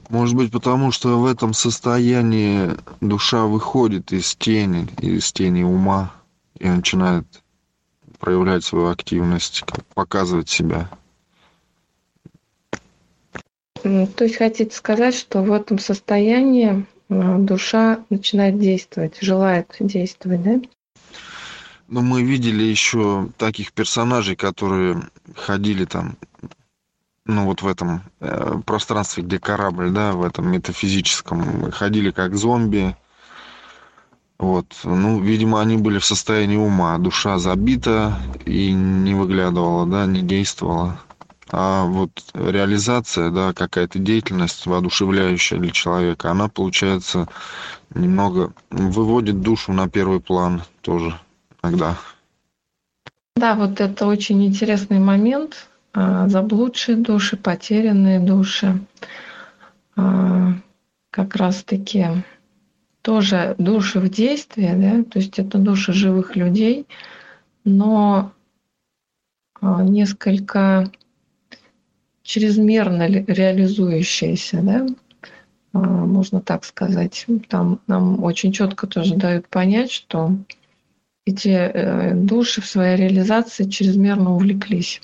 Может 0.08 0.34
быть, 0.34 0.50
потому 0.50 0.90
что 0.90 1.20
в 1.20 1.26
этом 1.26 1.54
состоянии 1.54 2.70
душа 3.00 3.44
выходит 3.44 4.12
из 4.12 4.34
тени, 4.34 4.88
из 4.98 5.32
тени 5.32 5.62
ума 5.62 6.12
и 6.58 6.68
начинает 6.68 7.26
проявлять 8.18 8.64
свою 8.64 8.88
активность, 8.88 9.62
как 9.64 9.84
показывать 9.94 10.48
себя. 10.48 10.88
То 13.84 14.24
есть 14.24 14.36
хотите 14.36 14.74
сказать, 14.74 15.14
что 15.14 15.42
в 15.42 15.52
этом 15.52 15.78
состоянии 15.78 16.86
а, 17.10 17.38
душа 17.38 18.00
начинает 18.08 18.58
действовать, 18.58 19.18
желает 19.20 19.76
действовать, 19.78 20.42
да? 20.42 20.60
Но 21.88 22.00
мы 22.00 22.22
видели 22.22 22.62
еще 22.62 23.28
таких 23.36 23.74
персонажей, 23.74 24.36
которые 24.36 25.02
ходили 25.36 25.84
там, 25.84 26.16
ну 27.26 27.44
вот 27.44 27.60
в 27.60 27.68
этом 27.68 28.02
э, 28.20 28.54
пространстве, 28.64 29.22
где 29.22 29.38
корабль, 29.38 29.90
да, 29.90 30.12
в 30.12 30.22
этом 30.22 30.50
метафизическом, 30.50 31.70
ходили 31.70 32.10
как 32.10 32.36
зомби. 32.36 32.96
Вот, 34.38 34.66
ну, 34.82 35.20
видимо, 35.20 35.60
они 35.60 35.76
были 35.76 35.98
в 35.98 36.04
состоянии 36.06 36.56
ума, 36.56 36.96
душа 36.98 37.38
забита 37.38 38.18
и 38.46 38.72
не 38.72 39.14
выглядывала, 39.14 39.86
да, 39.86 40.06
не 40.06 40.22
действовала. 40.22 40.98
А 41.50 41.84
вот 41.84 42.10
реализация, 42.32 43.30
да, 43.30 43.52
какая-то 43.52 43.98
деятельность 43.98 44.66
воодушевляющая 44.66 45.58
для 45.58 45.70
человека, 45.70 46.30
она, 46.30 46.48
получается, 46.48 47.28
немного 47.94 48.52
выводит 48.70 49.40
душу 49.40 49.72
на 49.72 49.88
первый 49.88 50.20
план 50.20 50.62
тоже 50.80 51.18
иногда. 51.62 51.96
Да, 53.36 53.54
вот 53.54 53.80
это 53.80 54.06
очень 54.06 54.44
интересный 54.44 54.98
момент. 54.98 55.68
А, 55.92 56.28
Заблудшие 56.28 56.96
души, 56.96 57.36
потерянные 57.36 58.20
души. 58.20 58.80
А, 59.96 60.52
Как 61.10 61.36
раз-таки 61.36 62.06
тоже 63.02 63.54
души 63.58 64.00
в 64.00 64.08
действии, 64.08 64.72
да, 64.74 65.04
то 65.04 65.18
есть 65.18 65.38
это 65.38 65.58
души 65.58 65.92
живых 65.92 66.36
людей, 66.36 66.86
но 67.64 68.32
а, 69.60 69.82
несколько 69.82 70.90
чрезмерно 72.24 73.06
реализующиеся, 73.06 74.60
да, 74.62 74.86
а, 75.72 75.78
можно 75.78 76.40
так 76.40 76.64
сказать. 76.64 77.26
Там 77.48 77.80
нам 77.86 78.24
очень 78.24 78.52
четко 78.52 78.86
тоже 78.86 79.14
дают 79.14 79.46
понять, 79.48 79.92
что 79.92 80.32
эти 81.26 81.48
э, 81.48 82.14
души 82.14 82.60
в 82.60 82.66
своей 82.66 82.96
реализации 82.96 83.64
чрезмерно 83.64 84.34
увлеклись. 84.34 85.00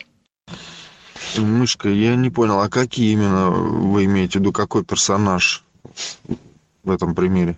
Мышка, 1.38 1.88
я 1.88 2.16
не 2.16 2.30
понял, 2.30 2.60
а 2.60 2.68
какие 2.68 3.12
именно 3.12 3.50
вы 3.50 4.04
имеете 4.06 4.38
в 4.38 4.42
виду, 4.42 4.52
какой 4.52 4.84
персонаж 4.84 5.64
в 6.82 6.90
этом 6.90 7.14
примере? 7.14 7.56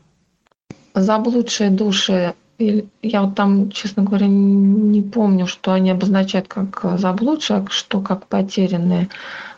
Заблудшие 0.95 1.71
души, 1.71 2.35
я 2.59 3.23
вот 3.23 3.35
там, 3.35 3.71
честно 3.71 4.02
говоря, 4.02 4.26
не 4.26 5.02
помню, 5.02 5.47
что 5.47 5.73
они 5.73 5.90
обозначают 5.90 6.49
как 6.49 6.99
заблудшие, 6.99 7.61
а 7.61 7.66
что 7.71 8.00
как 8.00 8.26
потерянные. 8.26 9.09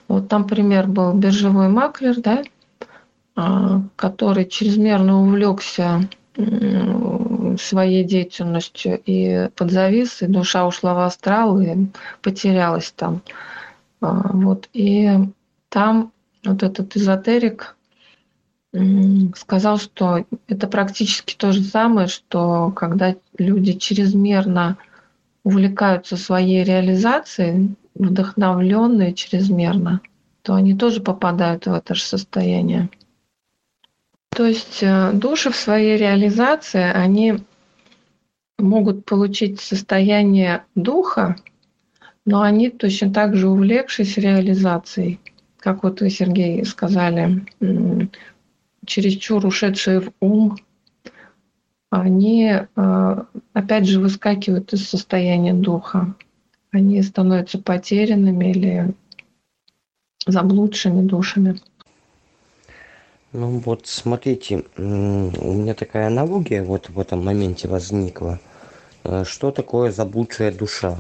Вот 0.08 0.28
там 0.28 0.46
пример 0.46 0.87
был 0.87 1.12
биржевой 1.12 1.68
маклер, 1.68 2.20
да, 2.20 2.42
а, 3.37 3.82
который 3.96 4.46
чрезмерно 4.46 5.23
увлекся 5.23 6.08
своей 7.58 8.02
деятельностью 8.02 9.00
и 9.06 9.49
подзавис, 9.54 10.20
и 10.23 10.26
душа 10.26 10.66
ушла 10.66 10.94
в 10.94 10.99
астрал 11.00 11.61
и 11.61 11.87
потерялась 12.23 12.92
там. 12.96 13.23
А, 14.00 14.32
Вот, 14.32 14.68
и 14.73 15.11
там 15.68 16.12
вот 16.44 16.62
этот 16.62 16.96
эзотерик 16.96 17.76
сказал, 19.37 19.78
что 19.78 20.25
это 20.49 20.66
практически 20.66 21.37
то 21.37 21.52
же 21.52 21.62
самое, 21.62 22.08
что 22.08 22.73
когда 22.73 23.14
люди 23.38 23.75
чрезмерно 23.75 24.78
увлекаются 25.44 26.16
своей 26.16 26.64
реализацией, 26.64 27.76
вдохновленные 27.94 29.14
чрезмерно, 29.14 30.00
то 30.42 30.54
они 30.54 30.74
тоже 30.74 31.00
попадают 31.00 31.66
в 31.66 31.72
это 31.72 31.94
же 31.94 32.02
состояние. 32.02 32.90
То 34.30 34.44
есть 34.46 34.83
э, 34.83 35.12
души 35.12 35.50
в 35.50 35.57
своей 35.57 35.96
реализации, 35.96 36.83
они 36.83 37.38
могут 38.59 39.04
получить 39.04 39.61
состояние 39.61 40.64
духа, 40.74 41.37
но 42.24 42.42
они 42.42 42.70
точно 42.70 43.12
так 43.12 43.37
же 43.37 43.48
увлекшись 43.48 44.16
реализацией, 44.16 45.20
как 45.59 45.83
вот 45.83 46.00
вы, 46.00 46.11
Сергей, 46.11 46.64
сказали, 46.64 47.46
чересчур 48.87 49.44
ушедшие 49.46 50.00
в 50.00 50.12
ум, 50.20 50.57
они 51.90 52.50
э, 52.52 53.22
опять 53.52 53.87
же 53.87 54.00
выскакивают 54.00 54.72
из 54.72 54.88
состояния 54.88 55.54
духа. 55.54 56.14
Они 56.74 57.00
становятся 57.02 57.58
потерянными 57.58 58.50
или 58.50 58.94
заблудшими 60.26 61.06
душами. 61.06 61.60
Ну 63.32 63.58
вот, 63.58 63.87
смотрите, 63.87 64.64
у 64.76 64.82
меня 64.82 65.74
такая 65.74 66.08
аналогия 66.08 66.64
вот 66.64 66.88
в 66.88 66.98
этом 66.98 67.24
моменте 67.24 67.68
возникла. 67.68 68.40
Э, 69.04 69.22
Что 69.24 69.52
такое 69.52 69.92
заблудшая 69.92 70.50
душа? 70.50 70.98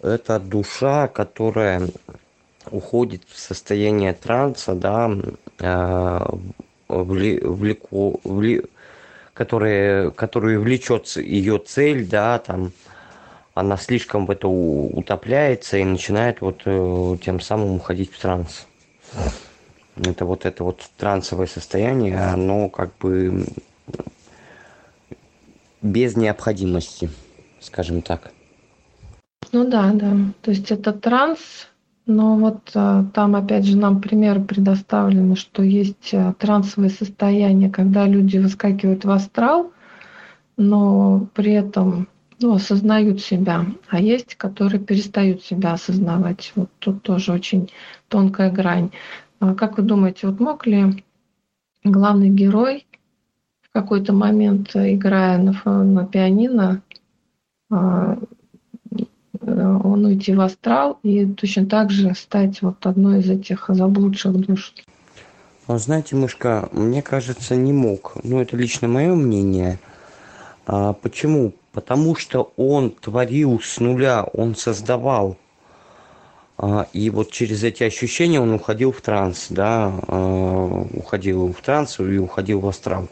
Это 0.00 0.40
душа, 0.40 1.06
которая 1.08 1.90
уходит 2.70 3.24
в 3.28 3.38
состояние 3.38 4.14
транса, 4.14 4.74
да, 4.74 5.10
э, 5.58 6.20
вли- 6.88 7.44
влеку- 7.46 8.20
вли- 8.24 8.66
которая, 9.34 10.10
которую 10.12 10.62
влечет 10.62 11.08
ее 11.16 11.58
цель, 11.58 12.06
да, 12.06 12.38
там, 12.38 12.72
она 13.58 13.76
слишком 13.76 14.26
в 14.26 14.30
это 14.30 14.46
утопляется 14.48 15.78
и 15.78 15.84
начинает 15.84 16.40
вот 16.40 16.62
э, 16.64 17.16
тем 17.24 17.40
самым 17.40 17.76
уходить 17.76 18.12
в 18.12 18.20
транс. 18.20 18.66
Это 19.96 20.24
вот 20.24 20.46
это 20.46 20.62
вот 20.62 20.80
трансовое 20.96 21.46
состояние, 21.46 22.20
оно 22.20 22.68
как 22.68 22.96
бы 22.98 23.46
без 25.82 26.16
необходимости, 26.16 27.10
скажем 27.60 28.02
так. 28.02 28.30
Ну 29.50 29.68
да, 29.68 29.90
да. 29.92 30.16
То 30.42 30.52
есть 30.52 30.70
это 30.70 30.92
транс, 30.92 31.40
но 32.06 32.36
вот 32.36 32.70
э, 32.74 33.04
там 33.12 33.34
опять 33.34 33.64
же 33.64 33.76
нам 33.76 34.00
примеры 34.00 34.40
предоставлены, 34.40 35.34
что 35.34 35.64
есть 35.64 36.10
э, 36.12 36.32
трансовые 36.38 36.90
состояния, 36.90 37.70
когда 37.70 38.06
люди 38.06 38.38
выскакивают 38.38 39.04
в 39.04 39.10
астрал, 39.10 39.72
но 40.56 41.26
при 41.34 41.54
этом 41.54 42.08
ну, 42.40 42.54
осознают 42.54 43.20
себя, 43.20 43.66
а 43.88 44.00
есть, 44.00 44.36
которые 44.36 44.80
перестают 44.80 45.44
себя 45.44 45.72
осознавать. 45.72 46.52
Вот 46.54 46.70
тут 46.78 47.02
тоже 47.02 47.32
очень 47.32 47.70
тонкая 48.08 48.50
грань. 48.50 48.90
А 49.40 49.54
Как 49.54 49.76
вы 49.76 49.82
думаете, 49.82 50.28
вот 50.28 50.40
мог 50.40 50.66
ли 50.66 51.04
главный 51.84 52.28
герой 52.28 52.86
в 53.62 53.72
какой-то 53.72 54.12
момент, 54.12 54.70
играя 54.74 55.38
на, 55.38 55.84
на 55.84 56.06
пианино, 56.06 56.82
а, 57.70 58.18
э, 58.92 59.00
он 59.40 60.04
уйти 60.04 60.34
в 60.34 60.40
астрал 60.40 60.98
и 61.02 61.26
точно 61.26 61.66
так 61.66 61.90
же 61.90 62.14
стать 62.14 62.62
вот 62.62 62.86
одной 62.86 63.20
из 63.20 63.30
этих 63.30 63.66
заблудших 63.68 64.32
душ? 64.32 64.74
Знаете, 65.68 66.16
мышка, 66.16 66.68
мне 66.72 67.02
кажется, 67.02 67.54
не 67.54 67.74
мог. 67.74 68.16
Ну, 68.24 68.40
это 68.40 68.56
лично 68.56 68.88
мое 68.88 69.14
мнение. 69.14 69.78
А 70.66 70.94
почему? 70.94 71.52
Потому 71.78 72.16
что 72.16 72.52
он 72.56 72.90
творил 72.90 73.60
с 73.60 73.78
нуля, 73.78 74.24
он 74.24 74.56
создавал. 74.56 75.36
А, 76.56 76.88
И 76.92 77.08
вот 77.08 77.30
через 77.30 77.62
эти 77.62 77.84
ощущения 77.84 78.40
он 78.40 78.52
уходил 78.52 78.90
в 78.90 79.00
транс, 79.00 79.46
да, 79.48 79.92
а, 80.08 80.86
уходил 80.92 81.52
в 81.52 81.62
транс 81.62 82.00
и 82.00 82.18
уходил 82.18 82.58
в 82.58 82.66
астрал. 82.66 83.06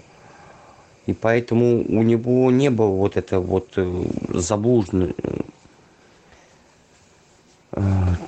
И 1.07 1.13
поэтому 1.13 1.85
у 1.85 2.03
него 2.03 2.51
не 2.51 2.69
было 2.69 2.89
вот 2.89 3.17
это 3.17 3.39
вот 3.39 3.69
э, 3.77 4.05
заблуждено, 4.31 5.11
э, 7.71 7.81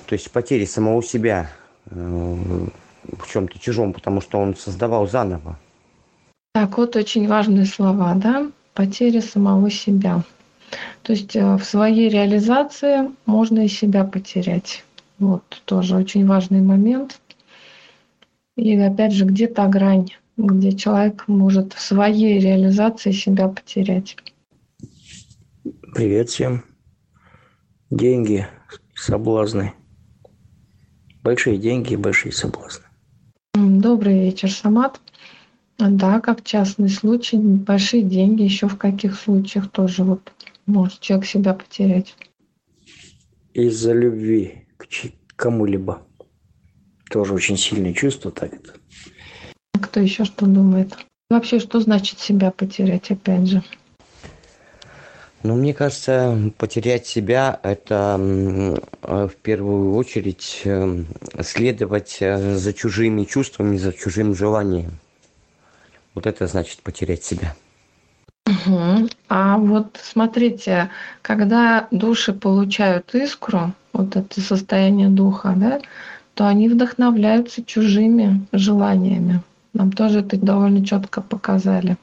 то 0.07 0.13
есть 0.13 0.31
потери 0.31 0.67
самого 0.67 1.03
себя 1.03 1.51
э, 1.91 1.97
в 1.97 3.29
чем-то 3.29 3.59
чужом, 3.59 3.93
потому 3.93 4.21
что 4.21 4.39
он 4.39 4.55
создавал 4.55 5.09
заново. 5.09 5.59
Так, 6.55 6.79
вот 6.79 6.95
очень 6.95 7.27
важные 7.27 7.67
слова, 7.67 8.15
да, 8.15 8.53
потеря 8.79 9.21
самого 9.21 9.73
себя. 9.73 10.23
То 11.03 11.13
есть 11.13 11.35
э, 11.35 11.57
в 11.57 11.65
своей 11.65 12.09
реализации 12.09 13.11
можно 13.27 13.65
и 13.65 13.69
себя 13.69 14.05
потерять. 14.05 14.85
Вот 15.19 15.43
тоже 15.65 15.97
очень 15.97 16.25
важный 16.25 16.61
момент. 16.61 17.21
И 18.57 18.77
опять 18.77 19.13
же, 19.13 19.25
где 19.25 19.49
та 19.49 19.67
грань, 19.67 20.11
где 20.37 20.71
человек 20.71 21.27
может 21.27 21.73
в 21.73 21.81
своей 21.81 22.39
реализации 22.39 23.11
себя 23.11 23.49
потерять. 23.49 24.17
Привет 25.93 26.29
всем. 26.29 26.65
Деньги, 27.91 28.47
соблазны. 28.95 29.73
Большие 31.25 31.59
деньги 31.59 31.95
и 31.95 31.97
большие 31.97 32.31
соблазны. 32.31 32.85
Добрый 33.55 34.21
вечер, 34.21 34.53
Самат. 34.53 35.01
Да, 35.79 36.21
как 36.21 36.43
частный 36.43 36.89
случай, 36.89 37.37
большие 37.37 38.03
деньги, 38.03 38.43
еще 38.43 38.67
в 38.67 38.77
каких 38.77 39.19
случаях 39.19 39.71
тоже 39.71 40.03
вот 40.03 40.33
может 40.67 41.01
человек 41.01 41.27
себя 41.27 41.55
потерять. 41.55 42.15
из-за 43.55 43.93
любви 43.93 44.67
к 44.77 44.87
кому-либо. 45.37 46.03
Тоже 47.11 47.35
очень 47.35 47.57
сильное 47.57 47.95
чувство, 47.95 48.31
так 48.31 48.53
это. 48.53 48.75
Кто 49.81 50.01
еще 50.01 50.25
что 50.25 50.47
думает? 50.47 50.97
Вообще, 51.31 51.61
что 51.61 51.81
значит 51.81 52.19
себя 52.19 52.51
потерять, 52.51 53.11
опять 53.11 53.47
же? 53.47 53.63
Ну, 55.45 55.55
мне 55.55 55.73
кажется, 55.73 56.53
потерять 56.59 57.07
себя– 57.07 57.61
это 57.63 58.17
в 59.03 59.33
первую 59.43 59.95
очередь 59.95 60.63
эм, 60.65 61.07
следовать 61.43 62.17
э, 62.21 62.57
за 62.57 62.73
чужими 62.73 63.25
чувствами, 63.25 63.77
за 63.77 63.93
чужим 63.93 64.35
желанием. 64.35 64.99
Вот 66.19 66.27
это 66.27 66.49
значит 66.49 66.83
потерять 66.83 67.23
себя. 67.23 67.55
Угу. 68.45 69.09
А 69.29 69.57
вот 69.57 70.01
смотрите, 70.03 70.91
когда 71.23 71.87
души 71.93 72.33
получают 72.33 73.15
искру, 73.15 73.73
вот 73.93 74.17
это 74.17 74.41
состояние 74.41 75.11
духа, 75.11 75.55
да, 75.57 75.81
то 76.35 76.49
они 76.49 76.69
вдохновляются 76.69 77.65
чужими 77.65 78.45
желаниями. 78.51 79.43
Нам 79.75 79.93
тоже 79.93 80.19
это 80.19 80.37
довольно 80.37 80.85
четко 80.85 81.21
показали. 81.21 81.97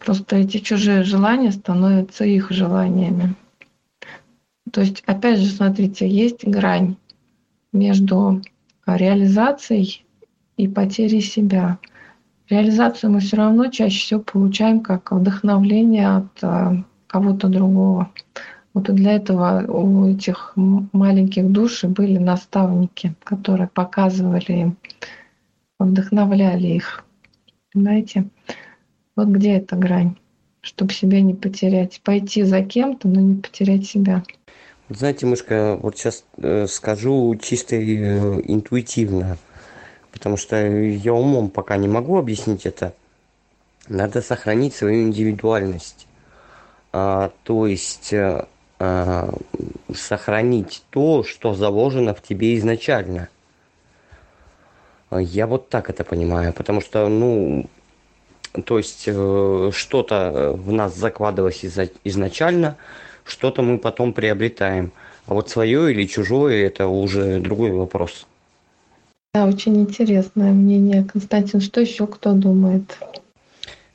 Просто 0.00 0.34
эти 0.34 0.58
чужие 0.58 1.04
желания 1.04 1.52
становятся 1.52 2.24
их 2.24 2.50
желаниями. 2.50 3.36
То 4.72 4.80
есть, 4.80 5.04
опять 5.06 5.38
же, 5.38 5.46
смотрите, 5.46 6.08
есть 6.08 6.44
грань 6.44 6.96
между 7.72 8.42
реализацией 8.84 10.04
и 10.56 10.66
потерей 10.66 11.20
себя. 11.20 11.78
Реализацию 12.50 13.10
мы 13.10 13.20
все 13.20 13.36
равно 13.36 13.68
чаще 13.68 13.98
всего 13.98 14.20
получаем 14.20 14.80
как 14.80 15.12
вдохновление 15.12 16.16
от 16.16 16.42
э, 16.42 16.82
кого-то 17.06 17.48
другого. 17.48 18.10
Вот 18.74 18.88
и 18.88 18.92
для 18.92 19.12
этого 19.12 19.64
у 19.68 20.08
этих 20.08 20.52
маленьких 20.56 21.50
душ 21.50 21.84
были 21.84 22.18
наставники, 22.18 23.14
которые 23.22 23.68
показывали 23.68 24.52
им, 24.52 24.76
вдохновляли 25.78 26.66
их. 26.66 27.04
Понимаете? 27.72 28.28
Вот 29.16 29.28
где 29.28 29.54
эта 29.54 29.76
грань, 29.76 30.16
чтобы 30.60 30.92
себя 30.92 31.20
не 31.20 31.34
потерять. 31.34 32.00
Пойти 32.02 32.42
за 32.42 32.62
кем-то, 32.62 33.08
но 33.08 33.20
не 33.20 33.36
потерять 33.36 33.86
себя. 33.86 34.22
Знаете, 34.90 35.24
мышка, 35.24 35.78
вот 35.80 35.96
сейчас 35.96 36.24
э, 36.36 36.66
скажу 36.66 37.34
чисто 37.36 37.76
э, 37.76 38.42
интуитивно, 38.44 39.38
потому 40.14 40.36
что 40.36 40.56
я 40.56 41.12
умом 41.12 41.50
пока 41.50 41.76
не 41.76 41.88
могу 41.88 42.16
объяснить 42.16 42.66
это. 42.66 42.94
Надо 43.88 44.22
сохранить 44.22 44.72
свою 44.74 45.02
индивидуальность. 45.02 46.06
А, 46.92 47.32
то 47.42 47.66
есть 47.66 48.12
э, 48.12 48.46
а, 48.78 49.34
сохранить 49.92 50.84
то, 50.90 51.24
что 51.24 51.52
заложено 51.54 52.14
в 52.14 52.22
тебе 52.22 52.56
изначально. 52.56 53.28
Я 55.10 55.48
вот 55.48 55.68
так 55.68 55.90
это 55.90 56.04
понимаю, 56.04 56.52
потому 56.52 56.80
что, 56.80 57.08
ну, 57.08 57.66
то 58.64 58.78
есть 58.78 59.04
э, 59.06 59.70
что-то 59.72 60.52
в 60.56 60.72
нас 60.72 60.94
закладывалось 60.96 61.64
изначально, 62.04 62.76
что-то 63.24 63.62
мы 63.62 63.78
потом 63.78 64.12
приобретаем. 64.12 64.92
А 65.26 65.34
вот 65.34 65.50
свое 65.50 65.90
или 65.90 66.06
чужое 66.06 66.66
это 66.66 66.86
уже 66.86 67.40
другой 67.40 67.72
вопрос. 67.72 68.26
Да, 69.34 69.46
очень 69.46 69.76
интересное 69.80 70.52
мнение. 70.52 71.02
Константин, 71.02 71.60
что 71.60 71.80
еще 71.80 72.06
кто 72.06 72.34
думает? 72.34 72.96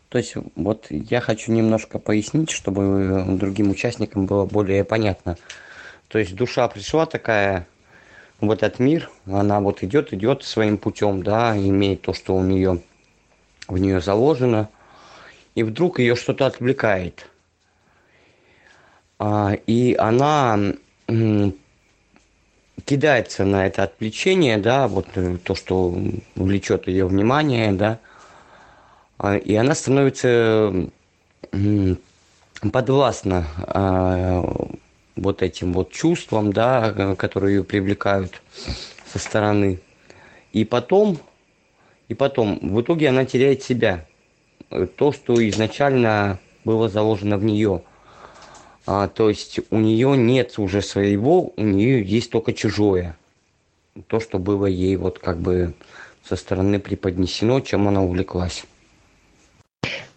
То 0.10 0.17
есть 0.17 0.34
вот 0.58 0.88
я 0.89 1.21
хочу 1.21 1.54
немножко 1.54 1.97
пояснить, 1.97 2.49
чтобы 2.49 3.23
другим 3.38 3.69
участникам 3.69 4.25
было 4.25 4.45
более 4.45 4.84
понятно. 4.84 5.38
То 6.10 6.19
есть 6.19 6.36
душа 6.36 6.67
пришла 6.67 7.06
такая 7.06 7.67
в 8.41 8.52
этот 8.52 8.80
мир, 8.80 9.10
она 9.28 9.62
вот 9.62 9.82
идет, 9.82 10.12
идет 10.12 10.43
своим 10.43 10.78
путем, 10.78 11.23
да, 11.23 11.56
имеет 11.56 12.02
то, 12.02 12.13
что 12.13 12.36
у 12.36 12.43
нее 12.43 12.82
в 13.69 13.78
нее 13.78 14.02
заложено, 14.02 14.67
и 15.56 15.63
вдруг 15.63 15.99
ее 15.99 16.17
что-то 16.17 16.47
отвлекает. 16.47 17.30
А, 19.19 19.54
и 19.67 19.95
она 19.97 20.60
кидается 22.86 23.46
на 23.46 23.68
это 23.68 23.84
отвлечение, 23.84 24.58
да, 24.58 24.88
вот 24.88 25.08
э, 25.15 25.38
то, 25.44 25.56
что 25.56 25.96
влечет 26.36 26.88
ее 26.88 27.06
внимание, 27.06 27.72
да, 27.72 28.00
а, 29.18 29.38
и 29.38 29.56
она 29.56 29.76
становится 29.76 30.74
подвластна 32.72 33.48
а, 33.58 34.70
вот 35.15 35.42
этим 35.42 35.74
вот 35.74 35.92
чувствам, 35.92 36.54
да, 36.54 37.15
которые 37.18 37.58
ее 37.58 37.63
привлекают 37.63 38.42
со 39.12 39.20
стороны. 39.20 39.80
И 40.52 40.65
потом 40.65 41.20
и 42.10 42.15
потом, 42.15 42.60
в 42.62 42.82
итоге 42.82 43.10
она 43.10 43.24
теряет 43.24 43.63
себя. 43.63 44.06
То, 44.98 45.12
что 45.12 45.48
изначально 45.48 46.39
было 46.65 46.89
заложено 46.89 47.38
в 47.38 47.44
нее. 47.44 47.84
А, 48.86 49.08
то 49.08 49.30
есть 49.30 49.60
у 49.70 49.78
нее 49.78 50.18
нет 50.18 50.58
уже 50.58 50.82
своего, 50.82 51.54
у 51.56 51.63
нее 51.63 52.04
есть 52.04 52.32
только 52.32 52.54
чужое. 52.54 53.18
То, 54.08 54.20
что 54.20 54.39
было 54.39 54.65
ей 54.65 54.96
вот 54.96 55.20
как 55.20 55.39
бы 55.39 55.74
со 56.24 56.36
стороны 56.36 56.80
преподнесено, 56.80 57.60
чем 57.60 57.88
она 57.88 58.04
увлеклась. 58.04 58.63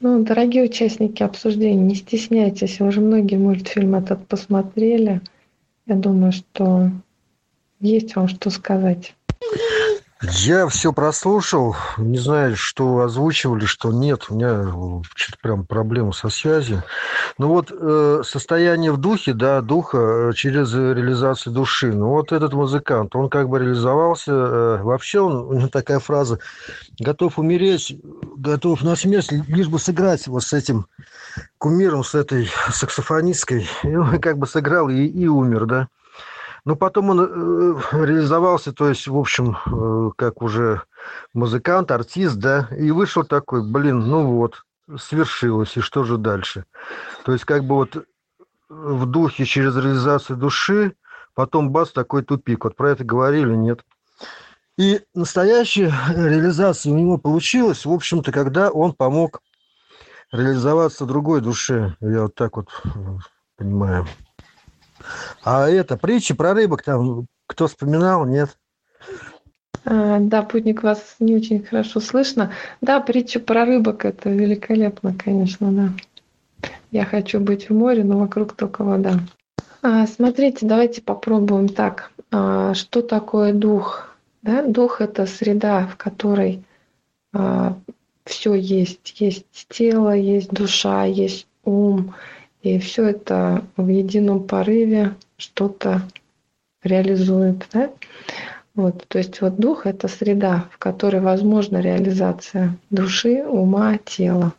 Ну, 0.00 0.24
дорогие 0.24 0.64
участники 0.64 1.22
обсуждения, 1.22 1.80
не 1.80 1.94
стесняйтесь, 1.94 2.80
уже 2.80 3.00
многие 3.00 3.36
мультфильмы 3.36 3.98
этот 3.98 4.26
посмотрели. 4.26 5.20
Я 5.86 5.94
думаю, 5.94 6.32
что 6.32 6.90
есть 7.80 8.16
вам 8.16 8.28
что 8.28 8.50
сказать. 8.50 9.14
Я 10.22 10.68
все 10.68 10.92
прослушал, 10.92 11.74
не 11.98 12.18
знаю, 12.18 12.54
что 12.54 13.00
озвучивали, 13.00 13.64
что 13.64 13.90
нет. 13.90 14.26
У 14.28 14.34
меня 14.34 14.72
что-то 15.16 15.38
прям 15.42 15.66
проблема 15.66 16.12
со 16.12 16.28
связью. 16.28 16.84
Ну 17.38 17.48
вот 17.48 17.72
э, 17.72 18.22
состояние 18.24 18.92
в 18.92 18.98
духе, 18.98 19.34
да, 19.34 19.60
духа 19.60 19.98
э, 19.98 20.32
через 20.34 20.72
реализацию 20.74 21.52
души. 21.52 21.92
Ну 21.92 22.10
вот 22.10 22.30
этот 22.30 22.52
музыкант, 22.52 23.16
он 23.16 23.28
как 23.30 23.48
бы 23.48 23.58
реализовался. 23.58 24.32
Э, 24.32 24.82
вообще 24.82 25.18
он, 25.18 25.36
у 25.38 25.54
него 25.54 25.68
такая 25.68 25.98
фраза, 25.98 26.38
готов 27.00 27.40
умереть, 27.40 27.98
готов 28.36 28.82
на 28.84 28.94
смерть, 28.94 29.32
лишь 29.48 29.68
бы 29.68 29.80
сыграть 29.80 30.28
вот 30.28 30.44
с 30.44 30.52
этим 30.52 30.86
кумиром, 31.58 32.04
с 32.04 32.14
этой 32.14 32.48
саксофонисткой. 32.70 33.68
И 33.82 33.96
он 33.96 34.20
как 34.20 34.38
бы 34.38 34.46
сыграл 34.46 34.88
и, 34.88 35.04
и 35.04 35.26
умер, 35.26 35.66
да. 35.66 35.88
Но 36.64 36.76
потом 36.76 37.10
он 37.10 37.20
э, 37.20 37.80
реализовался, 37.92 38.72
то 38.72 38.88
есть, 38.88 39.08
в 39.08 39.16
общем, 39.16 39.56
э, 39.66 40.10
как 40.16 40.42
уже 40.42 40.82
музыкант, 41.34 41.90
артист, 41.90 42.36
да, 42.36 42.68
и 42.76 42.90
вышел 42.92 43.24
такой, 43.24 43.62
блин, 43.64 44.00
ну 44.00 44.36
вот, 44.36 44.64
свершилось, 44.96 45.76
и 45.76 45.80
что 45.80 46.04
же 46.04 46.18
дальше? 46.18 46.64
То 47.24 47.32
есть, 47.32 47.44
как 47.44 47.64
бы 47.64 47.74
вот 47.74 48.06
в 48.68 49.06
духе 49.06 49.44
через 49.44 49.76
реализацию 49.76 50.36
души, 50.36 50.94
потом 51.34 51.70
бац, 51.70 51.90
такой 51.90 52.22
тупик. 52.22 52.64
Вот 52.64 52.76
про 52.76 52.90
это 52.90 53.04
говорили, 53.04 53.54
нет? 53.54 53.84
И 54.78 55.00
настоящая 55.14 55.92
реализация 56.14 56.92
у 56.92 56.96
него 56.96 57.18
получилась, 57.18 57.84
в 57.84 57.92
общем-то, 57.92 58.32
когда 58.32 58.70
он 58.70 58.92
помог 58.92 59.42
реализоваться 60.30 61.04
другой 61.04 61.40
душе. 61.40 61.96
Я 62.00 62.22
вот 62.22 62.34
так 62.34 62.56
вот 62.56 62.68
э, 62.84 62.88
понимаю. 63.56 64.06
А 65.44 65.68
это 65.68 65.96
притчи 65.96 66.34
про 66.34 66.54
рыбок 66.54 66.82
там 66.82 67.26
кто 67.46 67.66
вспоминал, 67.66 68.24
нет? 68.26 68.56
А, 69.84 70.18
да, 70.20 70.42
путник, 70.42 70.82
вас 70.82 71.16
не 71.18 71.36
очень 71.36 71.62
хорошо 71.62 72.00
слышно. 72.00 72.52
Да, 72.80 73.00
притча 73.00 73.40
про 73.40 73.64
рыбок 73.64 74.04
это 74.04 74.30
великолепно, 74.30 75.14
конечно, 75.14 75.72
да. 75.72 76.68
Я 76.92 77.04
хочу 77.04 77.40
быть 77.40 77.68
в 77.68 77.74
море, 77.74 78.04
но 78.04 78.18
вокруг 78.18 78.54
только 78.54 78.84
вода. 78.84 79.18
А, 79.82 80.06
смотрите, 80.06 80.66
давайте 80.66 81.02
попробуем 81.02 81.68
так. 81.68 82.12
А, 82.30 82.74
что 82.74 83.02
такое 83.02 83.52
дух? 83.52 84.14
Да? 84.42 84.62
Дух 84.62 85.00
это 85.00 85.26
среда, 85.26 85.86
в 85.86 85.96
которой 85.96 86.62
все 88.24 88.54
есть. 88.54 89.20
Есть 89.20 89.46
тело, 89.68 90.14
есть 90.14 90.50
душа, 90.50 91.04
есть 91.04 91.46
ум, 91.64 92.14
и 92.62 92.78
все 92.78 93.08
это 93.08 93.64
в 93.76 93.88
едином 93.88 94.46
порыве 94.46 95.14
что-то 95.42 96.02
реализует. 96.82 97.66
Да? 97.72 97.90
Вот, 98.74 99.06
то 99.08 99.18
есть 99.18 99.40
вот 99.40 99.56
дух– 99.56 99.86
это 99.86 100.08
среда, 100.08 100.68
в 100.70 100.78
которой 100.78 101.20
возможна 101.20 101.78
реализация 101.78 102.76
души, 102.90 103.44
ума, 103.44 103.98
тела. 103.98 104.54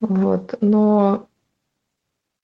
Вот. 0.00 0.54
Но 0.60 1.26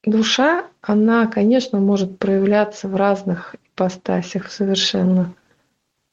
душа, 0.05 0.67
она, 0.81 1.27
конечно, 1.27 1.79
может 1.79 2.19
проявляться 2.19 2.89
в 2.89 2.97
разных 2.97 3.55
ипостасях 3.75 4.51
совершенно. 4.51 5.33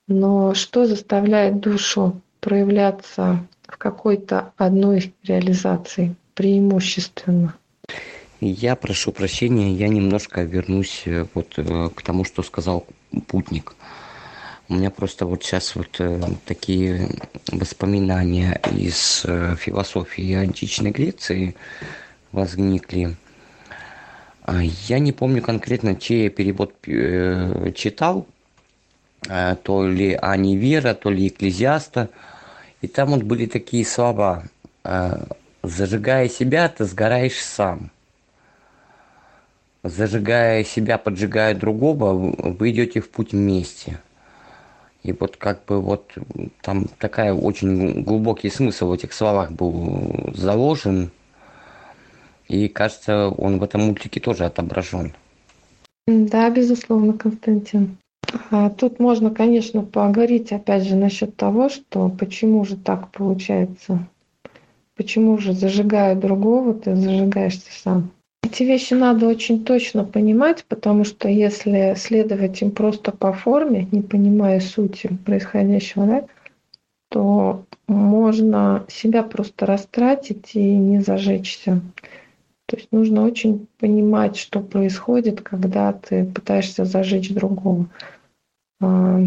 Но 0.08 0.54
что 0.54 0.86
заставляет 0.86 1.60
душу 1.60 2.22
проявляться 2.40 3.40
в 3.68 3.78
какой-то 3.78 4.54
одной 4.58 5.14
реализации 5.24 6.16
преимущественно? 6.36 7.56
Я 8.46 8.76
прошу 8.76 9.14
прощения, 9.14 9.74
я 9.74 9.88
немножко 9.88 10.42
вернусь 10.42 11.04
э, 11.06 11.26
вот 11.34 11.54
э, 11.56 11.90
к 11.96 12.02
тому, 12.02 12.26
что 12.26 12.44
сказал 12.44 12.86
путник. 13.28 13.74
У 14.68 14.74
меня 14.74 14.90
просто 14.90 15.26
вот 15.26 15.46
сейчас 15.46 15.78
вот 15.78 15.96
э, 16.00 16.20
такие 16.46 17.08
воспоминания 17.54 18.60
из 18.76 19.22
философии 19.22 20.34
античной 20.34 20.92
Греции 20.92 21.56
возникли. 22.34 23.16
А 24.42 24.62
Я 24.62 25.00
не 25.00 25.14
помню 25.14 25.42
конкретно, 25.42 25.96
чей 25.96 26.28
перевод 26.30 26.74
читал, 27.76 28.28
э, 29.30 29.56
то 29.64 29.88
ли 29.88 30.20
Анивера, 30.22 30.96
то 30.96 31.10
ли 31.10 31.30
Экклезиаста. 31.30 32.10
И 32.82 32.88
там 32.88 33.12
вот 33.12 33.24
были 33.24 33.46
такие 33.46 33.86
слова. 33.86 34.44
«Зажигая 35.64 36.28
себя, 36.28 36.68
ты 36.68 36.84
сгораешь 36.84 37.42
сам. 37.42 37.90
Зажигая 39.84 40.64
себя, 40.64 40.98
поджигая 40.98 41.54
другого, 41.56 42.14
вы 42.14 42.72
идете 42.72 43.02
в 43.02 43.10
путь 43.10 43.34
вместе». 43.34 44.00
И 45.04 45.12
вот 45.12 45.36
как 45.36 45.66
бы 45.66 45.82
вот 45.82 46.14
там 46.62 46.86
такая 46.98 47.34
очень 47.34 48.04
глубокий 48.04 48.50
смысл 48.50 48.88
в 48.88 48.94
этих 48.94 49.12
словах 49.12 49.52
был 49.52 50.32
заложен. 50.34 51.12
И 52.48 52.70
кажется, 52.70 53.28
он 53.28 53.60
в 53.60 53.64
этом 53.64 53.82
мультике 53.82 54.22
тоже 54.22 54.46
отображен. 54.46 55.14
Да, 56.08 56.50
безусловно, 56.50 57.14
Константин. 57.14 57.98
А 58.50 58.70
Тут 58.70 59.00
можно, 59.00 59.30
конечно, 59.30 59.82
поговорить 59.84 60.52
опять 60.52 60.84
же 60.84 60.96
насчет 60.96 61.36
того, 61.36 61.70
что 61.70 62.10
почему 62.10 62.64
же 62.64 62.78
так 62.78 63.12
получается, 63.12 64.08
почему 64.96 65.38
же 65.38 65.54
зажигая 65.54 66.16
другого, 66.16 66.74
ты 66.74 66.96
зажигаешься 66.96 67.72
сам. 67.72 68.12
Эти 68.44 68.64
вещи 68.64 68.94
надо 68.94 69.28
очень 69.28 69.64
точно 69.64 70.04
понимать, 70.04 70.66
потому 70.66 71.06
что 71.06 71.30
если 71.30 71.96
следовать 71.98 72.62
им 72.62 72.72
просто 72.72 73.12
по 73.12 73.32
форме, 73.32 73.88
не 73.92 74.02
понимая 74.02 74.60
сути 74.60 75.18
происходящего, 75.26 76.06
да, 76.06 76.26
то 77.10 77.66
можно 77.88 78.86
себя 78.90 79.24
просто 79.24 79.66
растратить 79.66 80.56
и 80.56 80.76
не 80.76 81.00
зажечься. 81.00 81.82
То 82.66 82.78
есть 82.78 82.92
нужно 82.92 83.24
очень 83.24 83.68
понимать, 83.80 84.36
что 84.36 84.60
происходит, 84.60 85.42
когда 85.42 85.94
ты 85.94 86.26
пытаешься 86.26 86.86
зажечь 86.86 87.34
другого. 87.34 87.88
А, 88.82 89.22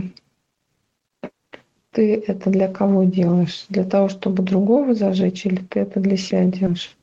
Ты 1.93 2.23
это 2.27 2.51
для 2.51 2.69
кого 2.69 3.05
делаешь? 3.05 3.65
Для 3.71 3.85
того, 3.85 4.11
чтобы 4.11 4.43
другого 4.43 4.95
зажечь, 4.95 5.47
или 5.47 5.63
ты 5.63 5.81
это 5.81 5.99
для 5.99 6.19
себя 6.19 6.45
делаешь? 6.45 6.95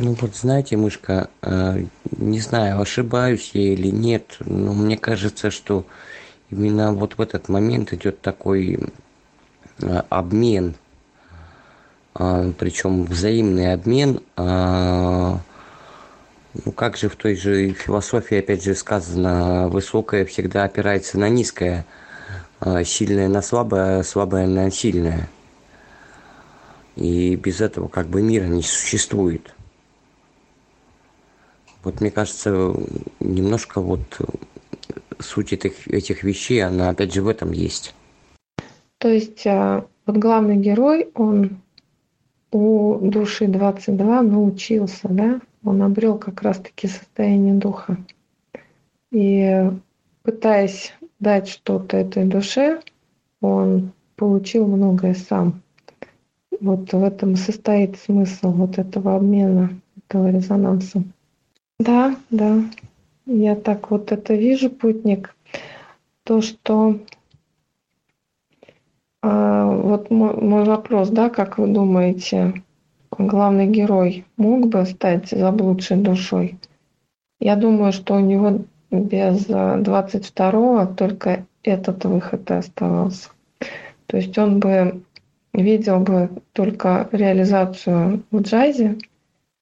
Ну 0.00 0.14
вот 0.20 0.36
знаете, 0.36 0.76
мышка, 0.76 1.28
э, 1.42 1.84
не 2.18 2.38
знаю, 2.38 2.80
ошибаюсь 2.80 3.50
я 3.54 3.72
или 3.72 3.88
нет, 3.88 4.36
но 4.38 4.72
мне 4.72 4.96
кажется, 4.96 5.50
что 5.50 5.86
именно 6.50 6.92
вот 6.92 7.18
в 7.18 7.20
этот 7.20 7.48
момент 7.48 7.92
идет 7.92 8.20
такой 8.20 8.78
э, 9.80 10.02
обмен, 10.08 10.76
а, 12.14 12.52
причем 12.56 13.06
взаимный 13.06 13.72
обмен. 13.72 14.20
Ну 14.36 15.40
как 16.76 16.96
же 16.96 17.08
в 17.08 17.16
той 17.16 17.34
же 17.34 17.70
философии, 17.70 18.38
опять 18.38 18.62
же, 18.62 18.76
сказано, 18.76 19.68
высокое 19.68 20.24
всегда 20.24 20.62
опирается 20.62 21.18
на 21.18 21.28
низкое, 21.28 21.84
сильное 22.84 23.28
на 23.28 23.42
слабое, 23.42 23.98
а 23.98 24.04
слабое 24.04 24.46
на 24.46 24.70
сильное. 24.70 25.28
И 26.94 27.34
без 27.34 27.60
этого 27.60 27.88
как 27.88 28.06
бы 28.06 28.22
мира 28.22 28.44
не 28.44 28.62
существует. 28.62 29.54
Вот 31.84 32.00
мне 32.00 32.10
кажется, 32.10 32.74
немножко 33.20 33.80
вот 33.80 34.20
суть 35.20 35.52
этих, 35.52 35.88
этих 35.88 36.22
вещей, 36.22 36.62
она 36.62 36.90
опять 36.90 37.12
же 37.12 37.22
в 37.22 37.28
этом 37.28 37.52
есть. 37.52 37.94
То 38.98 39.08
есть 39.08 39.46
а, 39.46 39.86
вот 40.06 40.16
главный 40.16 40.56
герой, 40.56 41.10
он 41.14 41.58
у 42.50 42.98
души 43.00 43.46
22 43.46 44.22
научился, 44.22 45.08
да? 45.08 45.40
Он 45.64 45.82
обрел 45.82 46.18
как 46.18 46.42
раз-таки 46.42 46.88
состояние 46.88 47.54
духа. 47.54 47.96
И 49.10 49.70
пытаясь 50.22 50.92
дать 51.20 51.48
что-то 51.48 51.96
этой 51.96 52.24
душе, 52.24 52.80
он 53.40 53.92
получил 54.16 54.66
многое 54.66 55.14
сам. 55.14 55.62
Вот 56.60 56.92
в 56.92 57.04
этом 57.04 57.36
состоит 57.36 57.98
смысл 57.98 58.50
вот 58.50 58.78
этого 58.78 59.16
обмена, 59.16 59.70
этого 60.08 60.30
резонанса. 60.30 61.04
Да, 61.80 62.16
да, 62.30 62.64
я 63.26 63.54
так 63.54 63.90
вот 63.92 64.10
это 64.10 64.34
вижу, 64.34 64.68
путник. 64.68 65.36
То, 66.24 66.40
что 66.40 66.98
а, 69.22 69.66
вот 69.66 70.10
мой, 70.10 70.34
мой 70.34 70.64
вопрос, 70.64 71.10
да, 71.10 71.30
как 71.30 71.56
вы 71.56 71.68
думаете, 71.68 72.62
главный 73.16 73.68
герой 73.68 74.24
мог 74.36 74.66
бы 74.66 74.84
стать 74.86 75.30
заблудшей 75.30 75.98
душой? 75.98 76.58
Я 77.38 77.54
думаю, 77.54 77.92
что 77.92 78.14
у 78.14 78.20
него 78.20 78.64
без 78.90 79.46
22-го 79.46 80.94
только 80.94 81.46
этот 81.62 82.04
выход 82.04 82.50
и 82.50 82.54
оставался. 82.54 83.28
То 84.06 84.16
есть 84.16 84.36
он 84.36 84.58
бы 84.58 85.02
видел 85.52 86.00
бы 86.00 86.30
только 86.52 87.08
реализацию 87.12 88.24
в 88.32 88.40
джазе, 88.40 88.98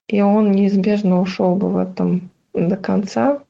и 0.09 0.21
он 0.21 0.53
неизбежно 0.53 1.21
ушел 1.21 1.57
бы 1.57 1.69
в 1.69 1.77
этом 1.77 2.31
до 2.55 2.77
конца 2.77 3.41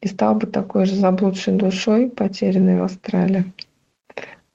и 0.00 0.08
стал 0.08 0.34
бы 0.34 0.46
такой 0.46 0.84
же 0.84 0.94
заблудшей 0.94 1.54
душой, 1.54 2.10
потерянной 2.10 2.78
в 2.78 2.84
Австралии. 2.84 3.52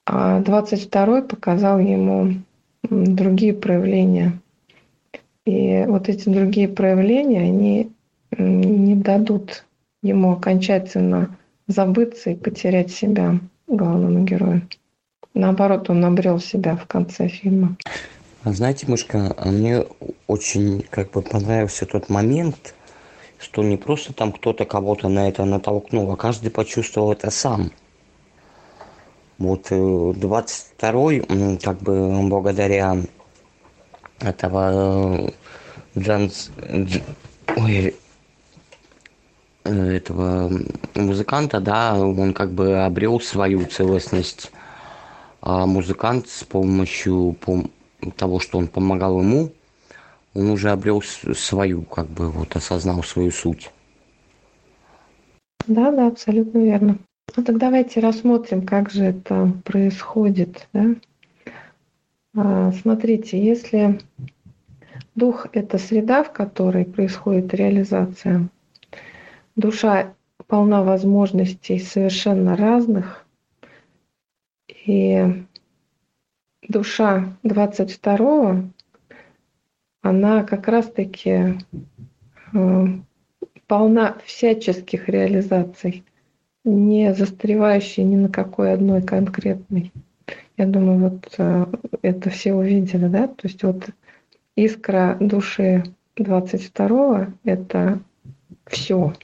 А 0.06 0.40
22-й 0.40 1.22
показал 1.22 1.78
ему 1.78 2.34
другие 2.82 3.52
проявления. 3.52 4.40
И 5.44 5.84
вот 5.86 6.08
эти 6.08 6.28
другие 6.28 6.68
проявления, 6.68 7.40
они 7.40 7.90
не 8.38 8.94
дадут 8.94 9.64
ему 10.02 10.32
окончательно 10.32 11.36
забыться 11.66 12.30
и 12.30 12.36
потерять 12.36 12.90
себя 12.90 13.38
главному 13.66 14.24
герою. 14.24 14.62
Наоборот, 15.34 15.90
он 15.90 16.04
обрел 16.04 16.38
себя 16.38 16.76
в 16.76 16.86
конце 16.86 17.28
фильма. 17.28 17.76
Знаете, 18.42 18.86
мышка, 18.88 19.34
а 19.36 19.50
мне 19.50 19.84
очень 20.26 20.82
как 20.88 21.10
бы 21.10 21.20
понравился 21.20 21.84
тот 21.84 22.08
момент, 22.08 22.74
что 23.38 23.62
не 23.62 23.76
просто 23.76 24.14
там 24.14 24.32
кто-то 24.32 24.64
кого-то 24.64 25.08
на 25.08 25.28
это 25.28 25.44
натолкнул, 25.44 26.10
а 26.10 26.16
каждый 26.16 26.50
почувствовал 26.50 27.12
это 27.12 27.30
сам. 27.30 27.70
Вот 29.36 29.70
22-й, 29.70 31.58
как 31.58 31.82
бы 31.82 32.28
благодаря 32.28 32.96
этого 34.20 35.30
Джанс, 35.98 36.50
Дж, 36.56 37.02
ой, 37.56 37.94
этого 39.64 40.50
музыканта, 40.94 41.60
да, 41.60 41.94
он 41.94 42.32
как 42.32 42.52
бы 42.52 42.78
обрел 42.84 43.20
свою 43.20 43.66
целостность. 43.66 44.50
А 45.42 45.66
музыкант 45.66 46.28
с 46.28 46.44
помощью 46.44 47.36
того, 48.16 48.40
что 48.40 48.58
он 48.58 48.68
помогал 48.68 49.20
ему, 49.20 49.52
он 50.34 50.50
уже 50.50 50.70
обрел 50.70 51.02
свою, 51.02 51.82
как 51.82 52.06
бы 52.06 52.30
вот 52.30 52.54
осознал 52.56 53.02
свою 53.02 53.30
суть. 53.30 53.70
Да, 55.66 55.90
да, 55.90 56.06
абсолютно 56.08 56.58
верно. 56.58 56.98
Ну 57.36 57.44
так 57.44 57.58
давайте 57.58 58.00
рассмотрим, 58.00 58.66
как 58.66 58.90
же 58.90 59.04
это 59.04 59.52
происходит. 59.64 60.68
Да? 60.72 60.94
А, 62.36 62.72
смотрите, 62.72 63.42
если 63.42 64.00
дух– 65.14 65.46
это 65.52 65.78
среда, 65.78 66.24
в 66.24 66.32
которой 66.32 66.84
происходит 66.84 67.54
реализация, 67.54 68.48
душа 69.56 70.14
полна 70.46 70.82
возможностей 70.82 71.78
совершенно 71.78 72.56
разных, 72.56 73.24
и 74.68 75.44
душа 76.68 77.36
22-го, 77.44 78.70
она 80.02 80.44
как 80.44 80.68
раз-таки 80.68 81.58
э, 82.52 82.86
полна 83.66 84.16
всяческих 84.24 85.08
реализаций, 85.08 86.04
не 86.64 87.14
застревающей 87.14 88.02
ни 88.04 88.16
на 88.16 88.28
какой 88.28 88.72
одной 88.72 89.02
конкретной. 89.02 89.92
Я 90.56 90.66
думаю, 90.66 90.98
вот 90.98 91.34
э, 91.38 91.66
это 92.02 92.30
все 92.30 92.54
увидели, 92.54 93.08
да? 93.08 93.28
То 93.28 93.48
есть 93.48 93.62
вот 93.62 93.90
искра 94.56 95.16
души 95.20 95.84
22-го– 96.16 97.32
это 97.44 98.00
все. 98.66 99.14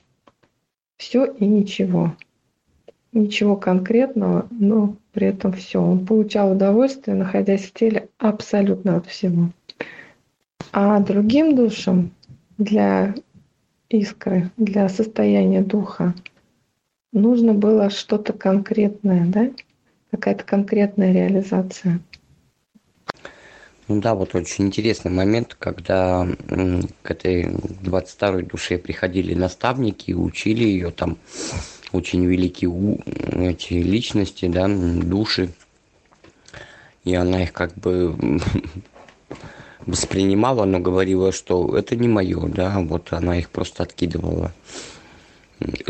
Все 0.96 1.26
и 1.26 1.44
ничего. 1.44 2.16
Ничего 3.12 3.56
конкретного, 3.56 4.46
но 4.50 4.96
при 5.16 5.28
этом 5.28 5.54
все. 5.54 5.80
Он 5.80 6.04
получал 6.04 6.52
удовольствие, 6.52 7.16
находясь 7.16 7.64
в 7.64 7.72
теле 7.72 8.10
абсолютно 8.18 8.98
от 8.98 9.06
всего. 9.06 9.48
А 10.72 11.00
другим 11.00 11.56
душам 11.56 12.10
для 12.58 13.14
искры, 13.88 14.50
для 14.58 14.90
состояния 14.90 15.62
духа, 15.62 16.14
нужно 17.14 17.54
было 17.54 17.88
что-то 17.88 18.34
конкретное, 18.34 19.24
да? 19.24 19.50
Какая-то 20.10 20.44
конкретная 20.44 21.14
реализация. 21.14 21.98
Ну 23.88 24.02
да, 24.02 24.14
вот 24.14 24.34
очень 24.34 24.66
интересный 24.66 25.12
момент, 25.12 25.56
когда 25.58 26.28
к 27.02 27.10
этой 27.10 27.44
22-й 27.44 28.42
душе 28.42 28.76
приходили 28.76 29.32
наставники 29.32 30.10
и 30.10 30.14
учили 30.14 30.64
ее 30.64 30.90
там 30.90 31.16
очень 31.92 32.24
великие 32.24 32.70
эти 33.50 33.74
личности, 33.74 34.46
да, 34.46 34.66
души. 34.68 35.50
И 37.04 37.14
она 37.14 37.44
их 37.44 37.52
как 37.52 37.74
бы 37.74 38.16
воспринимала, 39.86 40.64
но 40.64 40.80
говорила, 40.80 41.32
что 41.32 41.76
это 41.76 41.96
не 41.96 42.08
мое, 42.08 42.48
да, 42.48 42.78
вот 42.80 43.12
она 43.12 43.38
их 43.38 43.50
просто 43.50 43.84
откидывала. 43.84 44.52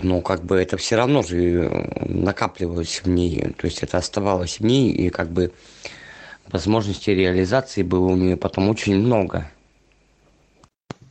Но 0.03 0.21
как 0.21 0.45
бы 0.45 0.57
это 0.57 0.77
все 0.77 0.97
равно 0.97 1.23
же 1.23 1.91
накапливалось 2.07 3.01
в 3.03 3.09
ней, 3.09 3.55
то 3.57 3.67
есть 3.67 3.83
это 3.83 3.99
оставалось 3.99 4.61
в 4.61 4.65
ней, 4.65 4.93
и 4.93 5.09
как 5.11 5.31
бы 5.31 5.53
возможностей 6.53 7.15
реализации 7.15 7.83
было 7.83 8.07
у 8.07 8.17
нее 8.17 8.37
потом 8.37 8.69
очень 8.69 8.97
много. 8.97 9.51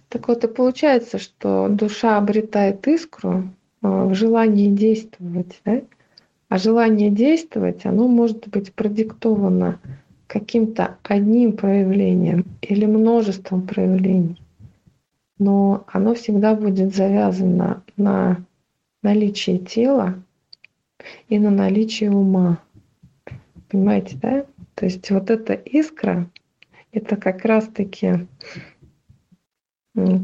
Так 0.10 0.30
вот 0.30 0.43
и 0.45 0.48
получается, 0.48 1.19
что 1.19 1.67
душа 1.67 2.17
обретает 2.17 2.88
искру 2.88 3.39
э, 3.39 3.64
в 3.86 4.13
желании 4.13 4.69
действовать, 4.69 5.62
да? 5.65 5.82
а 6.50 6.58
желание 6.58 7.10
действовать, 7.10 7.86
оно 7.86 8.08
может 8.08 8.48
быть 8.48 8.74
продиктовано 8.74 9.80
каким-то 10.28 10.98
одним 11.04 11.54
проявлением 11.54 12.45
или 12.62 12.86
множеством 12.86 13.67
проявлений. 13.67 14.41
Но 15.38 15.84
оно 15.88 16.13
всегда 16.15 16.56
будет 16.56 16.95
завязано 16.95 17.84
на 17.98 18.43
наличии 19.04 19.58
тела 19.58 20.15
и 21.28 21.39
на 21.39 21.52
наличии 21.52 22.08
ума. 22.08 22.60
Понимаете, 23.69 24.17
да? 24.21 24.45
То 24.76 24.86
есть 24.86 25.10
вот 25.12 25.30
эта 25.30 25.54
искра– 25.54 26.30
это 26.91 27.17
как 27.17 27.43
раз-таки 27.45 28.28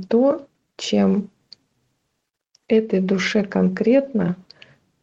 то, 0.10 0.48
чем 0.78 1.30
этой 2.72 3.00
душе 3.00 3.44
конкретно, 3.44 4.36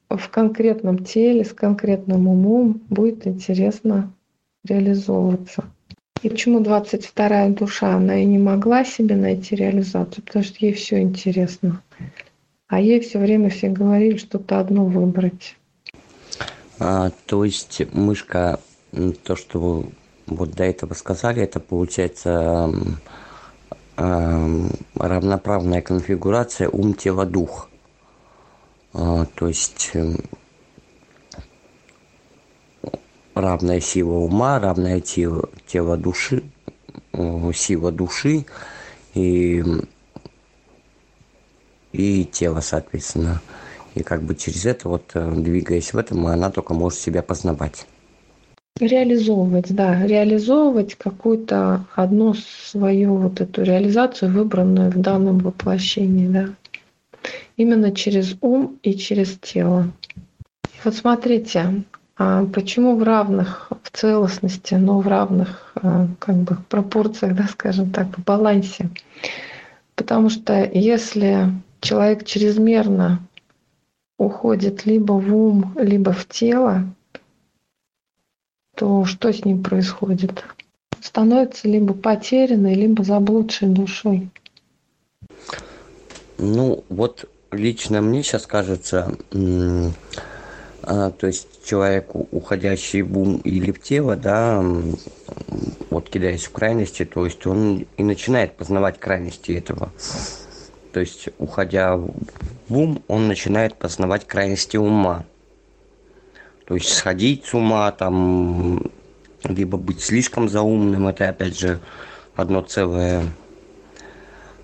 в 0.08 0.28
конкретном 0.30 1.04
теле, 1.04 1.44
с 1.44 1.52
конкретным 1.52 2.28
умом 2.28 2.80
будет 2.88 3.26
интересно 3.26 4.12
реализовываться. 4.64 5.64
И 6.22 6.28
почему 6.28 6.60
22-я 6.60 7.48
душа, 7.50 7.94
она 7.94 8.20
и 8.20 8.24
не 8.24 8.38
могла 8.38 8.84
себе 8.84 9.14
найти 9.14 9.54
реализацию, 9.54 10.24
потому 10.24 10.44
что 10.44 10.64
ей 10.64 10.72
все 10.72 11.00
интересно. 11.00 11.82
А 12.66 12.80
ей 12.80 13.00
все 13.00 13.18
время 13.18 13.50
все 13.50 13.68
говорили 13.68 14.16
что-то 14.16 14.58
одно 14.58 14.84
выбрать. 14.84 15.56
А, 16.80 17.10
то 17.26 17.44
есть 17.44 17.82
мышка 17.92 18.58
то, 19.24 19.36
что 19.36 19.60
вы 19.60 19.86
вот 20.26 20.50
до 20.52 20.64
этого 20.64 20.94
сказали, 20.94 21.42
это 21.42 21.60
получается 21.60 22.72
равноправная 23.98 25.82
конфигурация 25.82 26.68
ум, 26.68 26.94
тело, 26.94 27.26
дух. 27.26 27.68
А, 28.94 29.26
то 29.34 29.48
есть 29.48 29.90
эм, 29.94 30.16
равная 33.34 33.80
сила 33.80 34.14
ума, 34.14 34.60
равное 34.60 35.00
тело, 35.00 35.48
тело 35.66 35.96
души, 35.96 36.44
сила 37.54 37.90
души 37.90 38.46
и, 39.14 39.64
и 41.92 42.24
тело, 42.24 42.60
соответственно. 42.60 43.40
И 43.94 44.02
как 44.04 44.22
бы 44.22 44.36
через 44.36 44.64
это, 44.64 44.88
вот 44.88 45.10
э, 45.14 45.30
двигаясь 45.32 45.92
в 45.92 45.98
этом, 45.98 46.26
она 46.26 46.50
только 46.50 46.72
может 46.72 47.00
себя 47.00 47.22
познавать. 47.22 47.86
Реализовывать, 48.80 49.74
да, 49.74 50.06
реализовывать 50.06 50.94
какую-то 50.94 51.84
одну 51.94 52.34
свою 52.34 53.16
вот 53.16 53.40
эту 53.40 53.62
реализацию, 53.62 54.30
выбранную 54.30 54.90
в 54.90 55.00
данном 55.00 55.38
воплощении, 55.38 56.28
да. 56.28 56.50
Именно 57.56 57.92
через 57.92 58.36
ум 58.40 58.78
и 58.82 58.94
через 58.94 59.36
тело. 59.38 59.90
Вот 60.84 60.94
смотрите, 60.94 61.82
а 62.16 62.44
почему 62.46 62.96
в 62.96 63.02
равных, 63.02 63.70
в 63.82 63.90
целостности, 63.90 64.74
но 64.74 65.00
в 65.00 65.06
равных 65.06 65.72
а, 65.76 66.08
как 66.18 66.36
бы 66.36 66.56
пропорциях, 66.68 67.36
да, 67.36 67.44
скажем 67.44 67.90
так, 67.90 68.16
в 68.18 68.24
балансе. 68.24 68.90
Потому 69.94 70.28
что 70.28 70.68
если 70.72 71.52
человек 71.80 72.24
чрезмерно 72.24 73.20
уходит 74.18 74.84
либо 74.84 75.12
в 75.12 75.34
ум, 75.34 75.74
либо 75.76 76.12
в 76.12 76.26
тело, 76.28 76.84
то 78.78 79.04
что 79.04 79.32
с 79.32 79.44
ним 79.44 79.62
происходит? 79.62 80.44
Становится 81.00 81.66
либо 81.68 81.94
потерянной, 81.94 82.74
либо 82.74 83.02
заблудшей 83.02 83.68
душой. 83.68 84.30
Ну, 86.38 86.84
вот 86.88 87.28
лично 87.50 88.00
мне 88.00 88.22
сейчас 88.22 88.46
кажется, 88.46 89.16
а, 90.82 91.10
то 91.10 91.26
есть 91.26 91.64
человек, 91.64 92.10
уходящий 92.14 93.02
в 93.02 93.18
ум 93.18 93.38
или 93.38 93.72
в 93.72 93.80
тело, 93.80 94.14
да, 94.14 94.64
вот 95.90 96.08
кидаясь 96.08 96.44
в 96.44 96.52
крайности, 96.52 97.04
то 97.04 97.24
есть 97.24 97.44
он 97.46 97.84
и 97.96 98.04
начинает 98.04 98.56
познавать 98.56 99.00
крайности 99.00 99.52
этого. 99.52 99.90
То 100.92 101.00
есть, 101.00 101.28
уходя 101.38 101.96
в 101.96 102.12
ум, 102.70 103.02
он 103.08 103.26
начинает 103.26 103.74
познавать 103.74 104.26
крайности 104.26 104.76
ума 104.76 105.24
то 106.68 106.74
есть 106.74 106.92
сходить 106.92 107.46
с 107.46 107.54
ума 107.54 107.90
там 107.92 108.90
либо 109.42 109.78
быть 109.78 110.02
слишком 110.02 110.50
заумным 110.50 111.08
это 111.08 111.30
опять 111.30 111.58
же 111.58 111.80
одно 112.36 112.60
целое. 112.60 113.24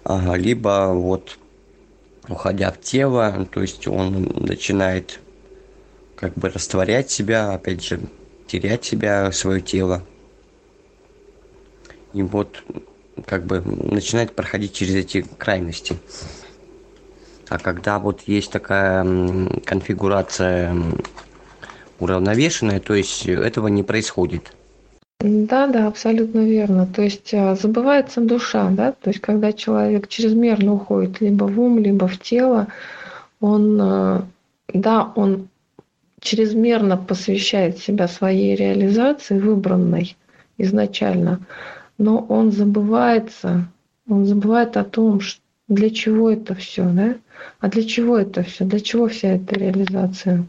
Ага, 0.05 0.35
либо 0.37 0.91
вот 0.93 1.39
уходя 2.29 2.71
в 2.71 2.79
тело 2.79 3.49
то 3.51 3.63
есть 3.63 3.89
он 3.89 4.25
начинает 4.37 5.19
как 6.15 6.35
бы 6.35 6.51
растворять 6.51 7.11
себя 7.11 7.53
опять 7.53 7.83
же 7.83 8.01
терять 8.49 8.85
себя 8.85 9.33
свое 9.33 9.63
тело. 9.63 10.03
И 12.13 12.23
вот 12.23 12.63
как 13.25 13.47
бы 13.47 13.63
начинает 13.63 14.37
проходить 14.37 14.75
через 14.75 14.95
эти 14.95 15.23
крайности. 15.23 15.97
А 17.49 17.59
когда 17.59 17.99
вот 17.99 18.21
есть 18.27 18.51
такая 18.51 19.05
конфигурация 19.65 20.77
уравновешенная, 22.01 22.81
то 22.81 22.95
есть 22.95 23.27
этого 23.27 23.69
не 23.69 23.83
происходит. 23.83 24.53
Да, 25.21 25.67
да, 25.69 25.87
абсолютно 25.87 26.41
верно. 26.41 26.87
То 26.87 27.03
есть 27.03 27.33
а, 27.33 27.55
забывается 27.55 28.21
душа, 28.21 28.69
да, 28.71 28.93
то 28.93 29.09
есть 29.11 29.21
когда 29.21 29.53
человек 29.53 30.09
чрезмерно 30.09 30.75
уходит 30.75 31.21
либо 31.21 31.45
в 31.45 31.59
ум, 31.59 31.79
либо 31.79 32.07
в 32.09 32.19
тело, 32.19 32.69
он, 33.41 33.81
а, 33.81 34.27
да, 34.69 35.13
он 35.15 35.49
чрезмерно 36.21 36.97
посвящает 36.97 37.79
себя 37.79 38.09
своей 38.09 38.55
реализации, 38.57 39.39
выбранной 39.39 40.17
изначально, 40.59 41.41
но 41.97 42.19
он 42.19 42.51
забывается, 42.53 43.69
он 44.09 44.27
забывает 44.27 44.77
о 44.77 44.85
том, 44.85 45.21
для 45.69 45.91
чего 45.91 46.31
это 46.31 46.55
все, 46.55 46.85
да? 46.85 47.17
А 47.61 47.69
для 47.69 47.85
чего 47.85 48.19
это 48.19 48.43
все? 48.43 48.65
Для 48.65 48.81
чего 48.81 49.09
вся 49.09 49.37
эта 49.37 49.55
реализация? 49.59 50.45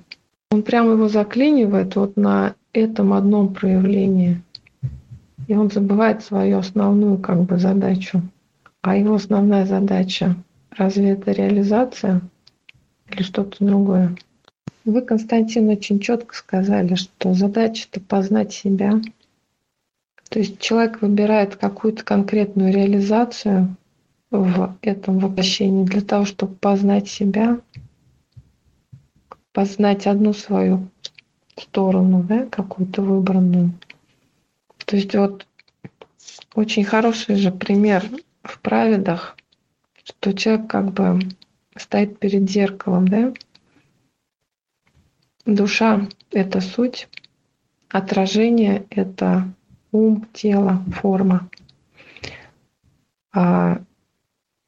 Он 0.56 0.64
прямо 0.64 0.94
его 0.94 1.10
заклинивает 1.10 1.98
вот 1.98 2.16
на 2.16 2.56
этом 2.72 3.12
одном 3.12 3.54
проявлении. 3.54 4.42
И 5.50 5.54
он 5.54 5.70
забывает 5.70 6.24
свою 6.24 6.60
основную 6.60 7.18
как 7.18 7.44
бы 7.44 7.58
задачу. 7.58 8.22
А 8.82 8.96
его 8.96 9.16
основная 9.16 9.66
задача 9.66 10.38
разве 10.72 11.10
это 11.10 11.34
реализация 11.34 12.22
или 13.10 13.22
что-то 13.22 13.66
другое? 13.66 14.16
Вы, 14.86 15.02
Константин, 15.02 15.68
очень 15.68 16.00
четко 16.00 16.34
сказали, 16.34 16.96
что 16.96 17.34
задача 17.34 17.88
это 17.92 18.00
познать 18.00 18.54
себя. 18.54 19.02
То 20.30 20.40
есть 20.40 20.60
человек 20.60 21.02
выбирает 21.02 21.58
какую-то 21.58 22.06
конкретную 22.06 22.72
реализацию 22.72 23.76
в 24.32 24.78
этом 24.82 25.20
воплощении 25.20 25.84
для 25.84 26.00
того, 26.00 26.24
чтобы 26.24 26.56
познать 26.56 27.10
себя, 27.10 27.60
познать 29.56 30.06
одну 30.06 30.34
свою 30.34 30.90
сторону, 31.58 32.22
да, 32.24 32.46
какую-то 32.46 33.02
выбранную. 33.02 33.72
То 34.86 34.98
есть 34.98 35.16
вот 35.16 35.48
очень 36.54 36.84
хороший 36.84 37.36
же 37.36 37.52
пример 37.52 38.04
в 38.44 38.60
праведах, 38.60 39.38
что 40.04 40.34
человек 40.34 40.68
как 40.70 40.92
бы 40.92 41.20
стоит 41.78 42.20
перед 42.20 42.50
зеркалом, 42.50 43.08
да? 43.08 43.34
Душа— 45.46 46.06
это 46.32 46.60
суть, 46.60 47.08
отражение— 47.88 48.86
это 48.90 49.48
ум, 49.94 50.28
тело, 50.34 50.84
форма. 51.02 51.50
А 53.32 53.82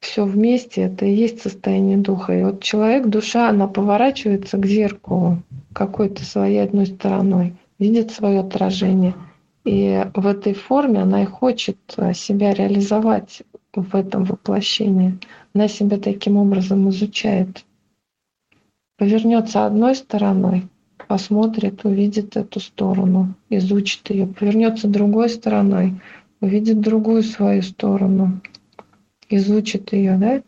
все 0.00 0.24
вместе, 0.24 0.82
это 0.82 1.06
и 1.06 1.14
есть 1.14 1.42
состояние 1.42 1.98
духа. 1.98 2.38
И 2.38 2.42
вот 2.44 2.62
человек, 2.62 3.06
душа, 3.06 3.48
она 3.48 3.66
поворачивается 3.66 4.56
к 4.56 4.66
зеркалу 4.66 5.38
какой-то 5.72 6.24
своей 6.24 6.62
одной 6.62 6.86
стороной, 6.86 7.54
видит 7.78 8.10
свое 8.12 8.40
отражение. 8.40 9.14
И 9.64 10.04
в 10.14 10.26
этой 10.26 10.54
форме 10.54 11.02
она 11.02 11.22
и 11.24 11.26
хочет 11.26 11.78
э, 11.96 12.14
себя 12.14 12.54
реализовать 12.54 13.42
в 13.74 13.94
этом 13.94 14.24
воплощении. 14.24 15.18
Она 15.54 15.68
себя 15.68 15.98
таким 15.98 16.36
образом 16.36 16.88
изучает. 16.88 17.64
Повернется 18.96 19.66
одной 19.66 19.94
стороной, 19.94 20.68
посмотрит, 21.06 21.84
увидит 21.84 22.36
эту 22.36 22.60
сторону, 22.60 23.34
изучит 23.50 24.08
ее. 24.10 24.26
Повернется 24.26 24.88
другой 24.88 25.28
стороной, 25.28 26.00
увидит 26.40 26.80
другую 26.80 27.22
свою 27.22 27.62
сторону, 27.62 28.40
изучит 29.28 29.92
ее, 29.92 30.16
да? 30.16 30.42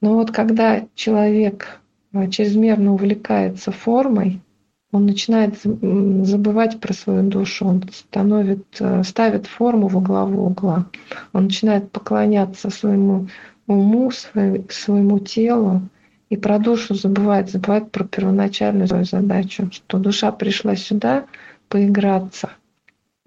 Но 0.00 0.14
вот 0.14 0.30
когда 0.30 0.86
человек 0.94 1.80
э, 2.12 2.28
чрезмерно 2.28 2.94
увлекается 2.94 3.70
формой, 3.70 4.40
он 4.92 5.06
начинает 5.06 5.58
забывать 5.62 6.80
про 6.80 6.92
свою 6.92 7.28
душу, 7.28 7.66
он 7.66 7.84
становит, 7.92 8.64
э, 8.80 9.02
ставит 9.02 9.46
форму 9.46 9.88
во 9.88 10.00
главу 10.00 10.46
угла, 10.46 10.86
он 11.32 11.44
начинает 11.44 11.90
поклоняться 11.90 12.70
своему 12.70 13.28
уму, 13.66 14.10
своему 14.10 15.18
телу, 15.18 15.82
и 16.28 16.36
про 16.36 16.58
душу 16.58 16.94
забывает, 16.94 17.50
забывает 17.50 17.90
про 17.90 18.04
первоначальную 18.04 18.88
свою 18.88 19.04
задачу, 19.04 19.68
что 19.72 19.98
душа 19.98 20.32
пришла 20.32 20.76
сюда 20.76 21.26
поиграться 21.68 22.50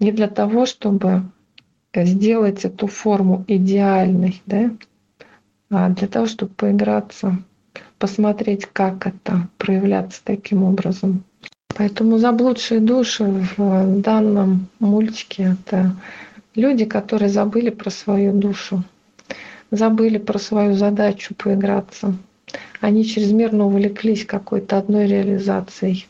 не 0.00 0.12
для 0.12 0.28
того, 0.28 0.66
чтобы 0.66 1.22
сделать 1.94 2.64
эту 2.64 2.86
форму 2.86 3.44
идеальной, 3.48 4.42
да, 4.46 4.70
а 5.70 5.88
для 5.90 6.08
того, 6.08 6.26
чтобы 6.26 6.52
поиграться, 6.54 7.38
посмотреть, 7.98 8.66
как 8.66 9.06
это 9.06 9.48
проявляться 9.58 10.20
таким 10.24 10.64
образом. 10.64 11.24
Поэтому 11.76 12.18
заблудшие 12.18 12.80
души 12.80 13.46
в 13.56 14.00
данном 14.00 14.68
мультике— 14.80 15.56
это 15.62 15.96
люди, 16.54 16.84
которые 16.84 17.28
забыли 17.28 17.70
про 17.70 17.90
свою 17.90 18.32
душу, 18.32 18.82
забыли 19.70 20.18
про 20.18 20.38
свою 20.38 20.74
задачу 20.74 21.34
поиграться. 21.34 22.16
Они 22.80 23.04
чрезмерно 23.04 23.66
увлеклись 23.66 24.24
какой-то 24.24 24.78
одной 24.78 25.06
реализацией. 25.06 26.06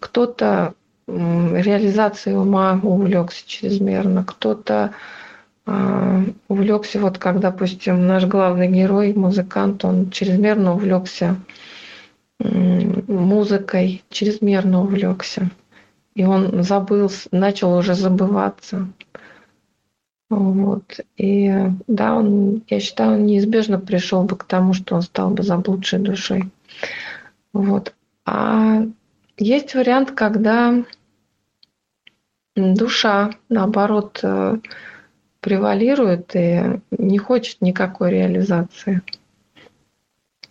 Кто-то 0.00 0.74
реализацией 1.06 2.36
ума 2.36 2.78
увлекся 2.82 3.46
чрезмерно, 3.46 4.24
кто-то 4.24 4.92
а, 5.66 6.22
увлекся, 6.48 7.00
вот 7.00 7.18
как, 7.18 7.40
допустим, 7.40 8.06
наш 8.06 8.24
главный 8.24 8.68
герой, 8.68 9.14
музыкант, 9.14 9.84
он 9.84 10.10
чрезмерно 10.10 10.74
увлекся 10.74 11.36
музыкой, 12.40 14.02
чрезмерно 14.10 14.82
увлекся. 14.82 15.50
И 16.14 16.24
он 16.24 16.62
забыл, 16.62 17.10
начал 17.32 17.76
уже 17.76 17.94
забываться. 17.94 18.88
Вот. 20.30 21.00
И 21.16 21.52
да, 21.86 22.14
он, 22.14 22.62
я 22.68 22.80
считаю, 22.80 23.14
он 23.14 23.26
неизбежно 23.26 23.78
пришел 23.78 24.24
бы 24.24 24.36
к 24.36 24.44
тому, 24.44 24.74
что 24.74 24.96
он 24.96 25.02
стал 25.02 25.30
бы 25.30 25.42
заблудшей 25.42 25.98
душой. 25.98 26.50
Вот. 27.52 27.94
А 28.26 28.82
есть 29.36 29.74
вариант, 29.74 30.12
когда 30.12 30.84
душа, 32.56 33.32
наоборот, 33.48 34.20
э, 34.22 34.58
превалирует 35.40 36.34
и 36.34 36.80
не 36.90 37.18
хочет 37.18 37.60
никакой 37.60 38.10
реализации. 38.10 39.02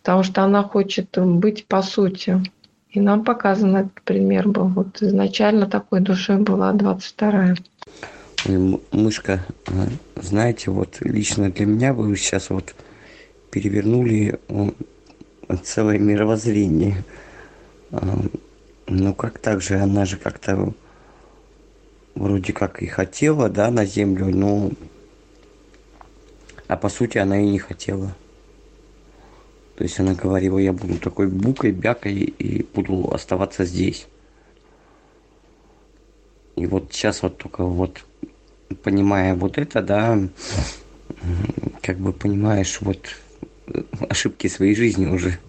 Потому 0.01 0.23
что 0.23 0.43
она 0.43 0.63
хочет 0.63 1.17
быть 1.17 1.65
по 1.65 1.81
сути. 1.81 2.43
И 2.89 2.99
нам 2.99 3.23
показан 3.23 3.75
этот 3.75 4.01
пример 4.03 4.47
был. 4.47 4.67
Вот 4.67 5.01
изначально 5.01 5.65
такой 5.65 6.01
душой 6.01 6.38
была 6.38 6.73
22-я. 6.73 7.55
Мышка, 8.91 9.45
а, 9.67 10.21
знаете, 10.21 10.69
вот 10.69 10.97
лично 10.99 11.49
для 11.49 11.65
меня 11.65 11.93
вы 11.93 12.15
сейчас 12.17 12.49
вот 12.49 12.75
перевернули 13.49 14.39
целое 15.63 15.97
мировоззрение. 15.97 17.03
Ну 18.88 19.13
как 19.13 19.39
так 19.39 19.61
же, 19.61 19.79
она 19.79 20.05
же 20.05 20.17
как-то 20.17 20.73
вроде 22.15 22.53
как 22.53 22.81
и 22.81 22.88
хотела, 22.88 23.49
да, 23.49 23.71
на 23.71 23.86
землю, 23.86 24.27
но 24.36 24.71
а 26.67 26.77
по 26.77 26.89
сути 26.89 27.17
она 27.17 27.39
и 27.39 27.49
не 27.49 27.59
хотела. 27.59 28.15
То 29.75 29.84
есть 29.84 29.99
она 29.99 30.13
говорила, 30.13 30.57
я 30.59 30.73
буду 30.73 30.99
такой 30.99 31.27
букой, 31.27 31.71
бякой 31.71 32.13
и 32.13 32.63
буду 32.63 33.11
оставаться 33.11 33.65
здесь. 33.65 34.07
И 36.55 36.65
вот 36.67 36.93
сейчас 36.93 37.23
вот 37.23 37.38
только 37.38 37.63
вот 37.63 38.05
понимая 38.84 39.34
вот 39.36 39.57
это, 39.57 39.81
да, 39.81 40.19
как 41.81 41.97
бы 41.97 42.13
понимаешь 42.13 42.79
вот 42.81 42.99
ошибки 44.09 44.47
своей 44.47 44.75
жизни 44.75 45.05
уже 45.07 45.39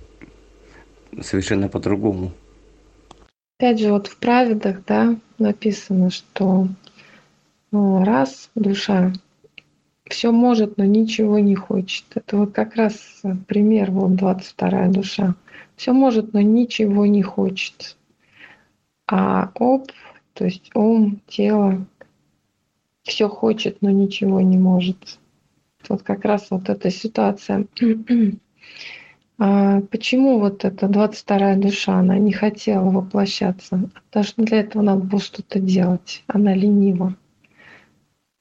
совершенно 1.22 1.68
по-другому. 1.68 2.32
Опять 3.58 3.80
же, 3.80 3.92
вот 3.92 4.08
в 4.08 4.16
праведах, 4.18 4.84
да, 4.84 5.16
написано, 5.38 6.10
что 6.10 6.68
ну, 7.70 8.04
раз 8.04 8.50
душа 8.54 9.12
все 10.04 10.32
может, 10.32 10.76
но 10.76 10.84
ничего 10.84 11.38
не 11.38 11.54
хочет. 11.54 12.04
Это 12.14 12.36
вот 12.36 12.52
как 12.52 12.76
раз 12.76 13.22
пример, 13.46 13.90
вот 13.90 14.16
22 14.16 14.88
душа. 14.88 15.34
Все 15.76 15.92
может, 15.92 16.32
но 16.32 16.40
ничего 16.40 17.06
не 17.06 17.22
хочет. 17.22 17.96
А 19.06 19.50
об, 19.54 19.88
то 20.34 20.44
есть 20.44 20.70
ум, 20.74 21.20
тело, 21.26 21.86
все 23.02 23.28
хочет, 23.28 23.82
но 23.82 23.90
ничего 23.90 24.40
не 24.40 24.58
может. 24.58 25.18
Вот 25.88 26.02
как 26.02 26.24
раз 26.24 26.48
вот 26.50 26.68
эта 26.68 26.90
ситуация. 26.90 27.66
А 29.36 29.80
почему 29.80 30.38
вот 30.38 30.64
эта 30.64 30.86
22-я 30.86 31.56
душа, 31.56 31.98
она 31.98 32.18
не 32.18 32.32
хотела 32.32 32.88
воплощаться? 32.90 33.90
Потому 34.06 34.24
что 34.24 34.42
для 34.42 34.60
этого 34.60 34.82
надо 34.82 35.02
было 35.02 35.20
что-то 35.20 35.58
делать. 35.58 36.22
Она 36.28 36.54
ленива. 36.54 37.16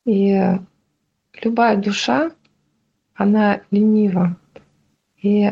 И 0.06 0.40
любая 1.42 1.78
душа, 1.78 2.32
она 3.16 3.62
ленива. 3.72 4.38
И 5.22 5.52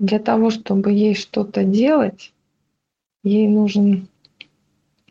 для 0.00 0.18
того, 0.18 0.50
чтобы 0.50 0.90
ей 0.90 1.14
что-то 1.14 1.62
делать, 1.62 2.32
ей 3.22 3.46
нужен, 3.46 4.08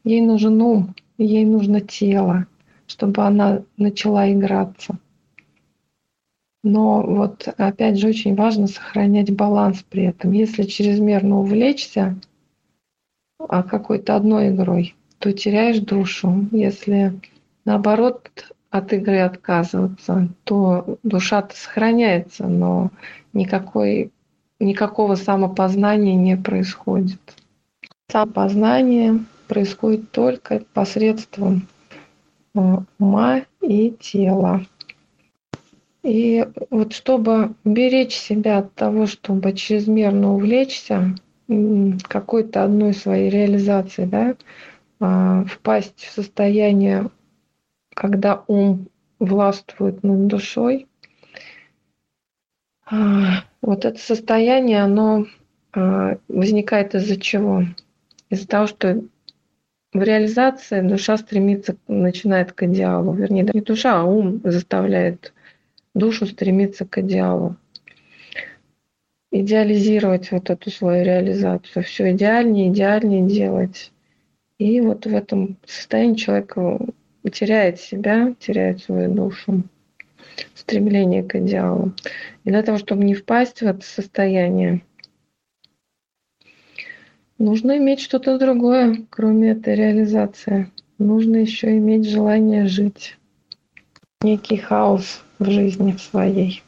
ей 0.04 0.22
нужен 0.22 0.62
ум, 0.62 0.96
ей 1.18 1.46
нужно 1.46 1.80
тело, 1.80 2.48
чтобы 2.86 3.24
она 3.24 3.64
начала 3.78 4.30
играться. 4.30 4.98
Но 6.64 7.02
вот 7.02 7.48
опять 7.58 7.98
же 7.98 8.10
очень 8.10 8.36
важно 8.36 8.68
сохранять 8.68 9.34
баланс 9.34 9.84
при 9.90 10.04
этом. 10.04 10.32
Если 10.32 10.64
чрезмерно 10.64 11.40
увлечься 11.40 12.18
а 13.48 13.64
какой-то 13.64 14.16
одной 14.16 14.50
игрой, 14.50 14.96
то 15.18 15.32
теряешь 15.32 15.80
душу. 15.80 16.48
Если 16.52 17.14
наоборот 17.66 18.30
от 18.70 18.94
игры 18.94 19.20
отказываться, 19.20 20.30
то 20.44 20.98
душа-то 21.04 21.56
сохраняется, 21.56 22.48
но 22.48 22.92
никакой, 23.34 24.12
никакого 24.60 25.16
самопознания 25.16 26.16
не 26.16 26.38
происходит. 26.38 27.20
Самопознание 28.12 29.20
происходит 29.48 30.12
только 30.12 30.64
посредством 30.74 31.68
э, 32.56 32.78
ума 33.00 33.42
и 33.62 33.92
тела. 34.00 34.66
И 36.04 36.46
вот 36.70 36.94
чтобы 36.94 37.56
беречь 37.66 38.16
себя 38.16 38.60
от 38.60 38.74
того, 38.74 39.06
чтобы 39.06 39.54
чрезмерно 39.54 40.34
увлечься 40.34 41.16
какой-то 42.04 42.64
одной 42.64 42.94
своей 42.94 43.30
реализацией, 43.30 44.08
да, 44.08 44.36
а, 45.00 45.44
впасть 45.46 46.06
в 46.06 46.12
состояние, 46.12 47.10
когда 47.94 48.44
ум 48.48 48.88
властвует 49.20 50.04
над 50.04 50.28
душой, 50.28 50.88
а, 52.86 53.44
вот 53.62 53.86
это 53.86 54.00
состояние, 54.00 54.84
оно 54.84 55.26
а, 55.74 56.18
возникает 56.28 56.96
из-за 56.96 57.20
чего? 57.20 57.64
Из-за 58.30 58.48
того, 58.48 58.68
что 58.68 59.02
в 59.92 60.02
реализации 60.02 60.82
душа 60.82 61.18
стремится, 61.18 61.76
начинает 61.88 62.54
к 62.54 62.64
идеалу. 62.64 63.14
Вернее, 63.14 63.50
не 63.54 63.62
душа, 63.62 64.02
а 64.02 64.04
ум 64.04 64.40
заставляет 64.44 65.34
душу 65.94 66.26
стремиться 66.26 66.86
к 66.86 66.98
идеалу. 67.00 67.56
Идеализировать 69.32 70.32
вот 70.32 70.50
эту 70.50 70.72
свою 70.72 71.04
реализацию, 71.06 71.84
все 71.84 72.12
идеальнее, 72.12 72.70
идеальнее 72.70 73.28
делать. 73.28 73.92
И 74.58 74.82
вот 74.82 75.06
в 75.06 75.16
этом 75.16 75.58
состоянии 75.66 76.16
человек 76.16 76.58
теряет 77.32 77.80
себя, 77.80 78.34
теряет 78.40 78.82
свою 78.82 79.14
душу. 79.14 79.64
стремление 80.56 81.24
к 81.24 81.36
идеалу. 81.36 81.94
И 82.44 82.50
для 82.50 82.64
того, 82.64 82.78
чтобы 82.78 83.04
не 83.04 83.14
впасть 83.14 83.62
в 83.62 83.66
это 83.66 83.82
состояние, 83.82 84.82
нужно 87.38 87.78
иметь 87.78 88.00
что-то 88.00 88.38
другое, 88.38 89.06
кроме 89.10 89.52
этой 89.52 89.76
реализации. 89.76 90.72
Нужно 90.98 91.38
еще 91.38 91.78
иметь 91.78 92.10
желание 92.10 92.68
жить. 92.68 93.18
Некий 94.22 94.58
хаос 94.58 95.24
в 95.40 95.50
жизни 95.50 95.96
своей. 95.98 96.62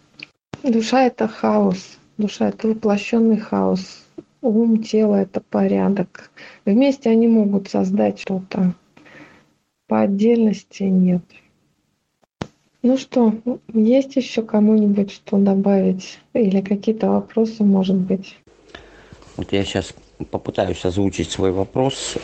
Душа– 0.63 1.03
это 1.05 1.27
хаос. 1.27 1.97
Душа– 2.17 2.49
это 2.49 2.69
воплощенный 2.69 3.37
хаос. 3.37 4.03
Ум, 4.41 4.81
тело– 4.81 5.15
это 5.17 5.41
порядок. 5.41 6.31
Вместе 6.65 7.09
они 7.09 7.27
могут 7.27 7.69
создать 7.69 8.19
что-то. 8.19 8.73
По 9.87 10.01
отдельности 10.01 10.83
нет. 10.83 11.21
Ну 12.83 12.97
что, 12.97 13.35
есть 13.73 14.15
еще 14.15 14.41
кому-нибудь 14.41 15.11
что 15.11 15.37
добавить? 15.37 16.19
Или 16.33 16.61
какие-то 16.61 17.11
вопросы, 17.11 17.63
может 17.63 17.97
быть? 17.97 18.37
Вот 19.37 19.51
я 19.51 19.63
сейчас 19.63 19.93
попытаюсь 20.31 20.83
озвучить 20.85 21.29
свой 21.29 21.51
вопрос 21.51 22.17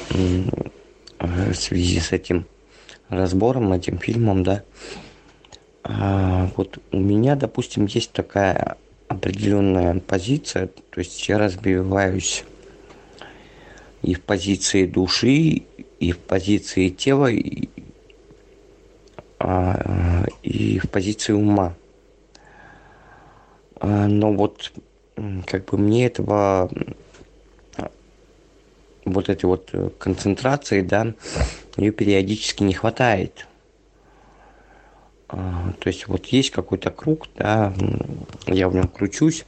в 1.19 1.53
связи 1.53 1.99
с 1.99 2.11
этим 2.11 2.45
разбором, 3.09 3.71
этим 3.73 3.99
фильмом, 3.99 4.43
да. 4.43 4.63
А, 5.89 6.49
вот 6.57 6.79
у 6.91 6.99
меня, 6.99 7.37
допустим, 7.37 7.85
есть 7.85 8.11
такая 8.11 8.75
определенная 9.07 9.97
позиция, 10.01 10.67
то 10.67 10.99
есть 10.99 11.27
я 11.29 11.37
разбиваюсь 11.37 12.43
и 14.01 14.13
в 14.13 14.21
позиции 14.21 14.85
души, 14.85 15.63
и 15.99 16.11
в 16.11 16.17
позиции 16.19 16.89
тела, 16.89 17.27
и, 17.27 17.69
а, 19.39 20.25
и 20.43 20.77
в 20.79 20.89
позиции 20.89 21.31
ума. 21.31 21.73
А, 23.79 24.07
но 24.07 24.33
вот 24.33 24.73
как 25.45 25.65
бы 25.65 25.77
мне 25.77 26.07
этого 26.07 26.69
вот 29.05 29.29
этой 29.29 29.45
вот 29.45 29.71
концентрации, 29.99 30.81
да, 30.81 31.13
ее 31.77 31.93
периодически 31.93 32.63
не 32.63 32.73
хватает. 32.73 33.46
А, 35.29 35.73
то 35.79 35.87
есть 35.89 36.07
вот 36.07 36.25
есть 36.27 36.51
какой-то 36.51 36.91
круг, 36.91 37.27
да, 37.35 37.73
я 38.45 38.69
в 38.69 38.75
нем 38.75 38.87
кручусь, 38.87 39.45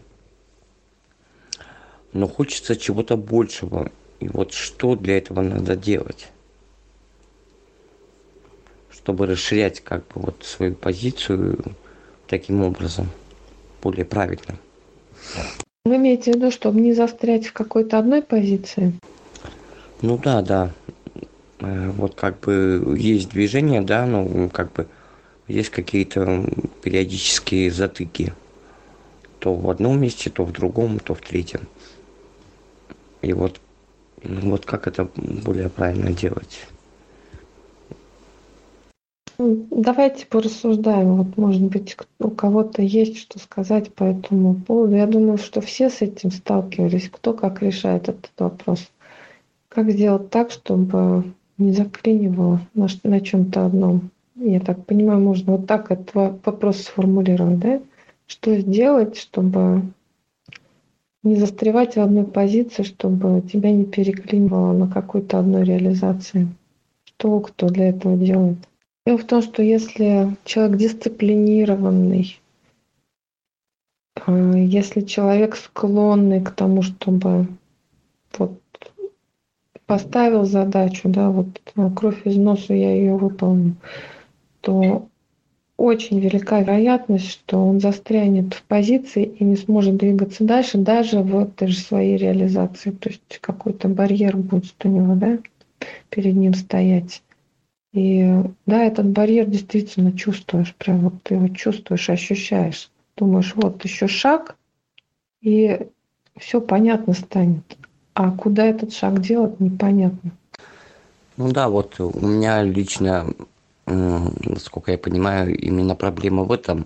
но 2.13 2.27
хочется 2.27 2.75
чего-то 2.75 3.15
большего. 3.17 3.91
И 4.19 4.27
вот 4.27 4.53
что 4.53 4.95
для 4.95 5.17
этого 5.17 5.41
надо 5.41 5.75
делать? 5.75 6.29
чтобы 9.09 9.25
расширять 9.25 9.79
как 9.79 10.01
бы 10.07 10.21
вот 10.21 10.43
свою 10.43 10.75
позицию 10.75 11.57
таким 12.27 12.61
образом, 12.63 13.09
более 13.81 14.05
правильно. 14.05 14.59
Вы 15.85 15.95
имеете 15.95 16.33
в 16.33 16.35
виду, 16.35 16.51
чтобы 16.51 16.79
не 16.79 16.93
застрять 16.93 17.47
в 17.47 17.53
какой-то 17.53 17.97
одной 17.97 18.21
позиции? 18.21 18.93
Ну 20.01 20.17
да, 20.17 20.41
да. 20.41 20.71
Э, 21.59 21.89
вот 21.91 22.13
как 22.15 22.39
бы 22.41 22.95
есть 22.99 23.29
движение, 23.29 23.81
да, 23.81 24.05
ну 24.05 24.49
как 24.49 24.73
бы 24.73 24.87
есть 25.49 25.71
какие-то 25.71 26.45
периодические 26.83 27.71
затыки. 27.71 28.33
То 29.39 29.55
в 29.55 29.69
одном 29.69 29.99
месте, 29.99 30.29
то 30.29 30.45
в 30.45 30.51
другом, 30.51 30.99
то 30.99 31.15
в 31.15 31.21
третьем. 31.21 31.61
И 33.21 33.33
вот, 33.33 33.59
вот 34.23 34.65
как 34.65 34.87
это 34.87 35.09
более 35.15 35.69
правильно 35.69 36.11
делать? 36.11 36.67
Давайте 39.37 40.25
порассуждаем. 40.25 41.15
Вот, 41.15 41.37
может 41.37 41.63
быть, 41.63 41.97
у 42.19 42.29
кого-то 42.29 42.81
есть 42.81 43.17
что 43.17 43.39
сказать 43.39 43.93
по 43.93 44.03
этому 44.03 44.55
поводу. 44.55 44.95
Я 44.95 45.07
думаю, 45.07 45.37
что 45.37 45.61
все 45.61 45.89
с 45.89 46.01
этим 46.01 46.31
сталкивались. 46.31 47.09
Кто 47.09 47.33
как 47.33 47.63
решает 47.63 48.09
этот 48.09 48.31
вопрос. 48.37 48.91
Как 49.69 49.89
сделать 49.91 50.29
так, 50.29 50.51
чтобы 50.51 51.23
не 51.57 51.71
заклинивало 51.71 52.59
на, 52.73 52.87
на 53.03 53.21
чем-то 53.21 53.65
одном? 53.65 54.11
Я 54.41 54.61
так 54.61 54.85
понимаю, 54.85 55.19
можно 55.19 55.57
вот 55.57 55.67
так 55.67 55.91
этот 55.91 56.13
вопрос 56.13 56.77
сформулировать, 56.83 57.59
да? 57.59 57.81
Что 58.25 58.57
сделать, 58.57 59.17
чтобы 59.17 59.81
не 61.23 61.35
застревать 61.35 61.95
в 61.95 61.99
одной 61.99 62.23
позиции, 62.23 62.83
чтобы 62.83 63.41
тебя 63.41 63.71
не 63.71 63.83
переклинивало 63.83 64.71
на 64.71 64.87
какой-то 64.87 65.39
одной 65.39 65.65
реализации? 65.65 66.47
Что 67.03 67.41
кто 67.41 67.67
для 67.67 67.89
этого 67.89 68.15
делает? 68.15 68.57
Дело 69.05 69.17
в 69.17 69.25
том, 69.25 69.41
что 69.41 69.61
если 69.61 70.37
человек 70.45 70.77
дисциплинированный, 70.77 72.39
э, 74.25 74.53
если 74.55 75.01
человек 75.01 75.57
склонный 75.57 76.41
к 76.41 76.51
тому, 76.51 76.81
чтобы 76.81 77.47
вот 78.37 78.61
поставил 79.85 80.45
задачу, 80.45 81.09
да, 81.09 81.29
вот 81.29 81.61
э, 81.75 81.89
кровь 81.93 82.25
из 82.25 82.37
носа 82.37 82.73
я 82.73 82.95
ее 82.95 83.17
выполню, 83.17 83.75
то 84.61 85.07
очень 85.77 86.19
велика 86.19 86.59
вероятность, 86.59 87.29
что 87.29 87.65
он 87.65 87.79
застрянет 87.79 88.53
в 88.53 88.63
позиции 88.63 89.23
и 89.23 89.43
не 89.45 89.55
сможет 89.55 89.95
двигаться 89.95 90.43
дальше, 90.43 90.77
даже 90.77 91.19
в 91.19 91.39
этой 91.39 91.69
же 91.69 91.77
своей 91.77 92.17
реализации. 92.17 92.91
То 92.91 93.09
есть 93.09 93.39
какой-то 93.39 93.87
барьер 93.87 94.35
будет 94.35 94.75
у 94.83 94.89
него, 94.89 95.15
да, 95.15 95.37
перед 96.09 96.35
ним 96.35 96.53
стоять. 96.53 97.23
И 97.93 98.29
да, 98.65 98.83
этот 98.83 99.07
барьер 99.07 99.45
действительно 99.45 100.11
чувствуешь, 100.11 100.75
прям 100.75 100.99
вот 100.99 101.13
ты 101.23 101.35
его 101.35 101.47
чувствуешь, 101.47 102.09
ощущаешь. 102.09 102.91
Думаешь, 103.15 103.53
вот 103.55 103.83
еще 103.83 104.07
шаг, 104.07 104.57
и 105.41 105.87
все 106.37 106.61
понятно 106.61 107.13
станет. 107.13 107.63
А 108.13 108.31
куда 108.31 108.65
этот 108.65 108.93
шаг 108.93 109.21
делать, 109.21 109.59
непонятно. 109.59 110.31
Ну 111.37 111.51
да, 111.51 111.69
вот 111.69 111.99
у 111.99 112.19
меня 112.19 112.63
лично, 112.63 113.27
насколько 113.89 114.91
я 114.91 114.97
понимаю, 114.97 115.57
именно 115.57 115.95
проблема 115.95 116.43
в 116.43 116.51
этом, 116.51 116.85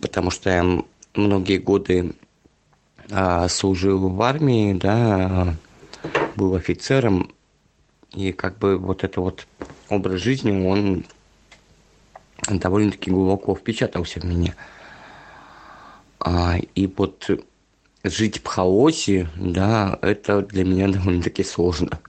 потому 0.00 0.30
что 0.30 0.50
я 0.50 0.64
многие 1.14 1.58
годы 1.58 2.14
а, 3.10 3.48
служил 3.48 4.08
в 4.08 4.22
армии, 4.22 4.72
да, 4.72 5.54
был 6.36 6.54
офицером, 6.54 7.30
и 8.12 8.32
как 8.32 8.58
бы 8.58 8.78
вот 8.78 9.04
это 9.04 9.20
вот 9.20 9.46
образ 9.88 10.20
жизни, 10.20 10.66
он 10.66 11.04
довольно-таки 12.48 13.10
глубоко 13.10 13.54
впечатался 13.54 14.20
в 14.20 14.24
меня. 14.24 14.54
А, 16.20 16.56
и 16.74 16.86
вот 16.86 17.28
жить 18.04 18.38
в 18.38 18.46
хаосе, 18.46 19.28
да, 19.36 19.98
это 20.02 20.42
для 20.42 20.64
меня 20.64 20.88
довольно-таки 20.88 21.44
сложно. 21.44 22.00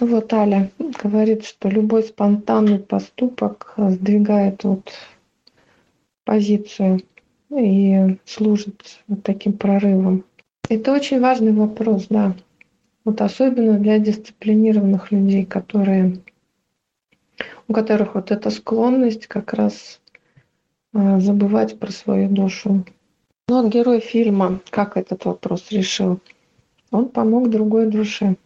Вот 0.00 0.32
Аля 0.32 0.70
говорит, 1.02 1.44
что 1.44 1.68
любой 1.68 2.04
спонтанный 2.04 2.78
поступок 2.78 3.74
сдвигает 3.76 4.64
вот 4.64 4.92
позицию 6.24 7.00
и 7.50 8.16
служит 8.24 9.00
вот 9.08 9.22
таким 9.22 9.54
прорывом. 9.54 10.24
Это 10.68 10.92
очень 10.92 11.20
важный 11.20 11.52
вопрос, 11.52 12.06
да. 12.08 12.34
Вот 13.04 13.20
особенно 13.20 13.78
для 13.78 13.98
дисциплинированных 13.98 15.10
людей, 15.10 15.44
которые, 15.44 16.18
у 17.66 17.72
которых 17.72 18.14
вот 18.14 18.30
эта 18.30 18.50
склонность 18.50 19.26
как 19.26 19.52
раз 19.52 20.00
а, 20.94 21.18
забывать 21.18 21.78
про 21.78 21.90
свою 21.90 22.28
душу. 22.28 22.84
Ну 23.48 23.62
вот 23.62 23.72
герой 23.72 24.00
фильма 24.00 24.60
как 24.70 24.96
этот 24.96 25.24
вопрос 25.24 25.70
решил? 25.70 26.20
Он 26.92 27.08
помог 27.08 27.50
другой 27.50 27.86
душе. 27.86 28.36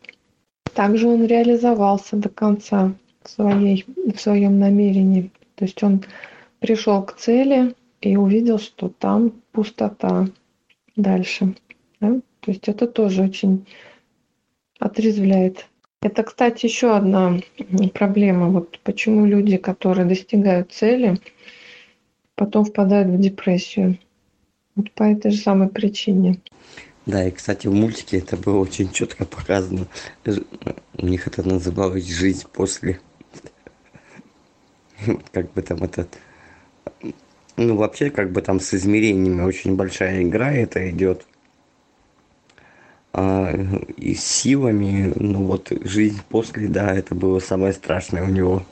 Также 0.77 1.09
он 1.09 1.25
реализовался 1.25 2.17
до 2.17 2.29
конца 2.29 2.93
в, 3.23 3.31
своей, 3.31 3.87
в 3.97 4.21
своем 4.21 4.59
намерении. 4.59 5.31
То 5.55 5.65
есть 5.65 5.83
он 5.83 6.05
пришел 6.59 7.03
к 7.03 7.17
цели 7.17 7.75
и 8.03 8.19
увидел, 8.19 8.59
что 8.59 8.91
там 8.91 9.33
пустота 9.53 10.29
дальше. 10.95 11.55
Да? 11.99 12.21
То 12.41 12.51
есть 12.51 12.69
это 12.69 12.87
тоже 12.87 13.23
очень 13.23 13.67
отрезвляет. 14.79 15.67
Это, 16.03 16.23
кстати, 16.23 16.67
еще 16.67 16.95
одна 16.95 17.39
проблема. 17.95 18.51
Вот 18.51 18.79
почему 18.81 19.25
люди, 19.25 19.57
которые 19.57 20.05
достигают 20.05 20.73
цели, 20.73 21.19
потом 22.35 22.67
впадают 22.67 23.09
в 23.09 23.19
депрессию. 23.19 23.99
Вот 24.75 24.93
по 24.93 25.05
этой 25.05 25.31
же 25.31 25.39
самой 25.39 25.71
причине. 25.71 26.43
Да, 27.07 27.25
и, 27.25 27.31
кстати, 27.31 27.69
в 27.69 27.73
мультике 27.73 28.19
это 28.19 28.37
было 28.37 28.59
очень 28.59 28.91
четко 28.91 29.25
показано. 29.25 29.87
У 30.27 31.07
них 31.07 31.27
это 31.29 31.47
называлось 31.47 32.09
«Жизнь 32.09 32.47
после». 32.53 33.01
Как 35.33 35.53
бы 35.53 35.63
там 35.63 35.85
этот... 35.85 36.19
Ну, 37.57 37.77
вообще, 37.77 38.11
как 38.11 38.33
бы 38.33 38.43
там 38.43 38.61
с 38.61 38.75
измерениями 38.75 39.41
очень 39.41 39.77
большая 39.77 40.23
игра 40.23 40.53
это 40.53 40.91
идет 40.91 41.25
а, 43.15 43.51
и 43.97 44.15
с 44.15 44.23
силами, 44.27 45.11
ну 45.17 45.45
вот 45.45 45.73
жизнь 45.85 46.21
после, 46.29 46.69
да, 46.69 46.95
это 46.95 47.15
было 47.15 47.39
самое 47.39 47.73
страшное 47.73 48.23
у 48.25 48.29
него. 48.29 48.63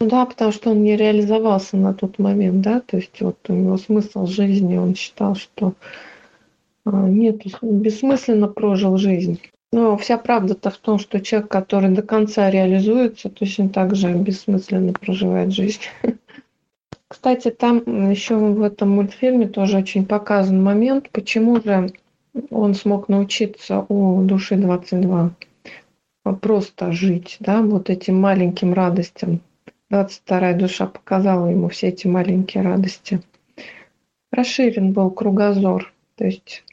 Ну 0.00 0.08
да, 0.08 0.26
потому 0.26 0.50
что 0.50 0.72
он 0.72 0.82
не 0.82 0.96
реализовался 0.96 1.76
на 1.76 1.94
тот 1.94 2.18
момент, 2.18 2.62
да, 2.62 2.80
то 2.80 2.96
есть 2.96 3.20
вот 3.20 3.38
у 3.46 3.52
него 3.52 3.78
смысл 3.78 4.26
жизни, 4.26 4.76
он 4.76 4.96
считал, 4.96 5.36
что 5.36 5.74
нет, 6.84 7.42
бессмысленно 7.62 8.48
прожил 8.48 8.96
жизнь. 8.96 9.40
Но 9.72 9.96
вся 9.96 10.18
правда-то 10.18 10.70
в 10.70 10.76
том, 10.76 10.98
что 10.98 11.20
человек, 11.20 11.50
который 11.50 11.90
до 11.90 12.02
конца 12.02 12.50
реализуется, 12.50 13.28
точно 13.28 13.68
так 13.68 13.96
же 13.96 14.12
бессмысленно 14.12 14.92
проживает 14.92 15.52
жизнь. 15.52 15.80
Кстати, 17.08 17.50
там 17.50 18.10
еще 18.10 18.36
в 18.36 18.62
этом 18.62 18.90
мультфильме 18.90 19.48
тоже 19.48 19.78
очень 19.78 20.06
показан 20.06 20.62
момент, 20.62 21.10
почему 21.10 21.60
же 21.60 21.92
он 22.50 22.74
смог 22.74 23.08
научиться 23.08 23.84
у 23.88 24.22
души 24.22 24.56
22 24.56 25.32
просто 26.40 26.92
жить, 26.92 27.36
да, 27.40 27.60
вот 27.60 27.90
этим 27.90 28.18
маленьким 28.18 28.72
радостям. 28.72 29.40
22 29.90 30.54
душа 30.54 30.86
показала 30.86 31.48
ему 31.48 31.68
все 31.68 31.88
эти 31.88 32.06
маленькие 32.06 32.62
радости. 32.62 33.20
Расширен 34.32 34.92
был 34.92 35.10
кругозор, 35.10 35.92
то 36.16 36.24
есть 36.24 36.64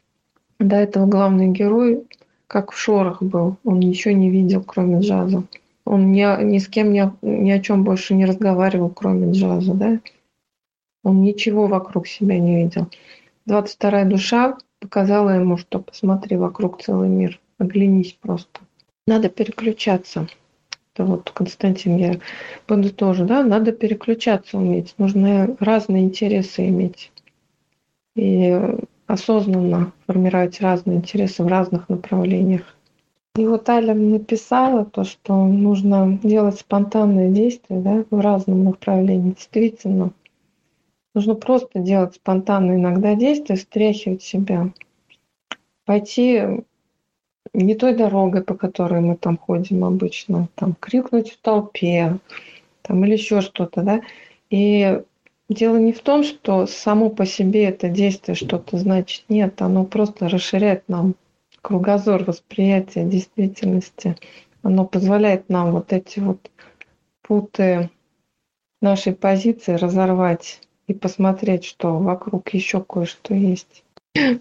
до 0.64 0.78
этого 0.78 1.06
главный 1.06 1.50
герой 1.50 2.04
как 2.48 2.72
в 2.72 2.78
шорах 2.78 3.22
был. 3.22 3.56
Он 3.64 3.80
ничего 3.80 4.14
не 4.14 4.30
видел, 4.30 4.62
кроме 4.62 5.00
джаза. 5.00 5.44
Он 5.86 6.12
ни, 6.12 6.44
ни 6.44 6.58
с 6.58 6.68
кем 6.68 6.92
ни, 6.92 7.10
ни 7.22 7.50
о 7.50 7.60
чем 7.60 7.84
больше 7.84 8.14
не 8.14 8.26
разговаривал, 8.26 8.90
кроме 8.90 9.32
джаза, 9.32 9.74
да? 9.74 10.00
Он 11.04 11.22
ничего 11.22 11.68
вокруг 11.68 12.08
себя 12.08 12.38
не 12.40 12.64
видел. 12.64 12.88
22 13.46 14.04
душа 14.04 14.58
показала 14.80 15.30
ему, 15.30 15.58
что 15.58 15.80
посмотри 15.80 16.36
вокруг 16.38 16.82
целый 16.82 17.08
мир, 17.08 17.40
оглянись 17.58 18.18
просто. 18.20 18.60
Надо 19.08 19.30
переключаться. 19.30 20.28
Это 20.94 21.06
вот 21.06 21.32
Константин, 21.32 21.96
я 21.96 22.20
подытожу, 22.68 23.26
да, 23.26 23.44
надо 23.44 23.72
переключаться 23.72 24.58
уметь, 24.58 24.94
нужно 24.98 25.56
разные 25.60 26.04
интересы 26.04 26.68
иметь. 26.68 27.12
И 28.16 28.60
осознанно 29.12 29.92
формировать 30.08 30.62
разные 30.62 30.98
интересы 30.98 31.44
в 31.44 31.48
разных 31.48 31.90
направлениях. 31.90 32.76
И 33.36 33.46
вот 33.46 33.68
Аля 33.70 33.94
написала 33.94 34.86
то, 34.86 35.04
что 35.04 35.46
нужно 35.46 36.20
делать 36.24 36.60
спонтанные 36.60 37.32
действия 37.32 37.80
да, 37.80 38.06
в 38.10 38.20
разном 38.20 38.64
направлении. 38.64 39.32
Действительно, 39.32 40.12
нужно 41.14 41.36
просто 41.36 41.80
делать 41.80 42.16
спонтанные 42.16 42.78
иногда 42.78 43.16
действия, 43.16 43.58
стряхивать 43.58 44.24
себя. 44.24 44.72
Пойти 45.86 46.64
не 47.54 47.76
той 47.76 47.96
дорогой, 47.96 48.44
по 48.44 48.54
которой 48.54 49.02
мы 49.02 49.18
там 49.18 49.38
ходим 49.38 49.84
обычно, 49.84 50.48
там 50.56 50.74
крикнуть 50.80 51.32
в 51.32 51.42
толпе, 51.42 52.18
там 52.82 53.04
или 53.04 53.14
еще 53.14 53.42
что-то, 53.42 53.82
да, 53.82 54.02
и 54.50 55.02
Дело 55.52 55.76
не 55.76 55.92
в 55.92 56.00
том, 56.00 56.24
что 56.24 56.66
само 56.66 57.10
по 57.10 57.26
себе 57.26 57.66
это 57.66 57.90
действие 57.90 58.36
что-то 58.36 58.78
значит. 58.78 59.26
Нет, 59.28 59.62
оно 59.62 59.84
просто 59.84 60.30
расширяет 60.30 60.88
нам 60.88 61.16
кругозор 61.62 62.24
восприятия 62.24 63.04
действительности. 63.04 64.16
Оно 64.64 64.86
позволяет 64.86 65.50
нам 65.50 65.74
вот 65.74 65.92
эти 65.92 66.20
вот 66.20 66.50
путы 67.22 67.90
нашей 68.82 69.12
позиции 69.12 69.74
разорвать 69.74 70.62
и 70.88 70.94
посмотреть, 70.94 71.66
что 71.66 71.98
вокруг 71.98 72.48
еще 72.54 72.82
кое-что 72.82 73.34
есть. 73.34 73.84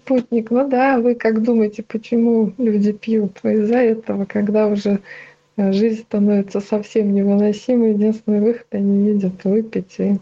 Путник, 0.05 0.49
ну 0.49 0.69
да, 0.69 0.97
вы 0.97 1.15
как 1.15 1.43
думаете, 1.43 1.83
почему 1.83 2.53
люди 2.57 2.93
пьют? 2.93 3.37
Из-за 3.43 3.79
этого, 3.79 4.23
когда 4.23 4.67
уже 4.67 5.01
жизнь 5.57 6.03
становится 6.03 6.61
совсем 6.61 7.13
невыносимой, 7.13 7.95
единственный 7.95 8.39
выход 8.39 8.67
они 8.71 9.11
видят 9.11 9.43
выпить 9.43 9.99
и 9.99 10.15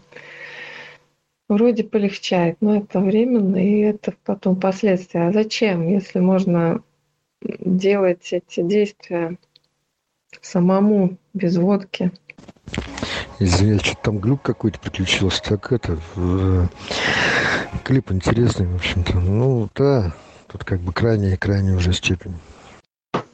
вроде 1.50 1.84
полегчает, 1.84 2.56
но 2.60 2.76
это 2.76 3.00
временно, 3.00 3.56
и 3.56 3.80
это 3.80 4.14
потом 4.24 4.56
последствия. 4.56 5.28
А 5.28 5.32
зачем, 5.32 5.88
если 5.88 6.20
можно 6.20 6.82
делать 7.42 8.32
эти 8.32 8.62
действия 8.62 9.36
самому, 10.40 11.16
без 11.34 11.56
водки? 11.56 12.12
Извиняюсь, 13.38 13.82
что 13.82 13.96
там 13.96 14.18
глюк 14.18 14.42
какой-то 14.42 14.78
приключился. 14.78 15.42
Так 15.42 15.72
это, 15.72 15.98
в... 16.14 16.68
клип 17.84 18.12
интересный, 18.12 18.66
в 18.66 18.76
общем-то. 18.76 19.18
Ну, 19.18 19.68
да, 19.74 20.14
тут 20.46 20.64
как 20.64 20.80
бы 20.80 20.92
крайняя 20.92 21.36
крайняя 21.36 21.76
уже 21.76 21.92
степень. 21.92 22.34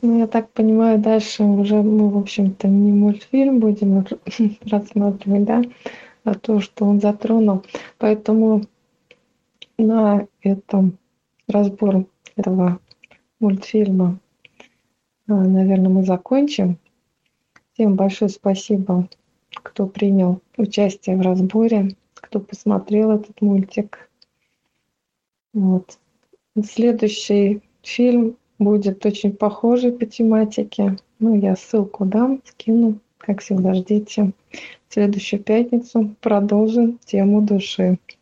Ну, 0.02 0.20
я 0.20 0.26
так 0.26 0.50
понимаю, 0.50 0.98
дальше 0.98 1.42
уже 1.42 1.76
мы, 1.76 2.08
в 2.10 2.18
общем-то, 2.18 2.68
не 2.68 2.92
мультфильм 2.92 3.58
будем 3.58 4.06
рассматривать, 4.70 5.44
да, 5.44 5.60
а 5.60 5.62
то, 6.34 6.60
что 6.60 6.84
он 6.84 7.00
затронул. 7.00 7.64
Поэтому 7.98 8.62
на 9.78 10.26
этом 10.42 10.98
разбор 11.48 12.06
этого 12.36 12.80
мультфильма, 13.40 14.18
а, 15.28 15.34
наверное, 15.34 15.88
мы 15.88 16.04
закончим. 16.04 16.78
Всем 17.72 17.94
большое 17.94 18.30
спасибо, 18.30 19.08
кто 19.50 19.86
принял 19.86 20.40
участие 20.56 21.16
в 21.16 21.20
разборе, 21.20 21.96
кто 22.14 22.40
посмотрел 22.40 23.10
этот 23.10 23.40
мультик. 23.42 24.10
Вот. 25.52 25.98
Следующий 26.64 27.62
фильм 27.82 28.36
будет 28.58 29.04
очень 29.04 29.32
похожий 29.32 29.92
по 29.92 30.06
тематике. 30.06 30.96
Ну, 31.18 31.34
я 31.38 31.56
ссылку 31.56 32.04
дам, 32.04 32.40
скину. 32.44 33.00
Как 33.26 33.40
всегда, 33.40 33.74
ждите. 33.74 34.30
Следующую 34.88 35.42
пятницу 35.42 36.14
продолжим 36.20 37.00
тему 37.04 37.42
души. 37.42 37.98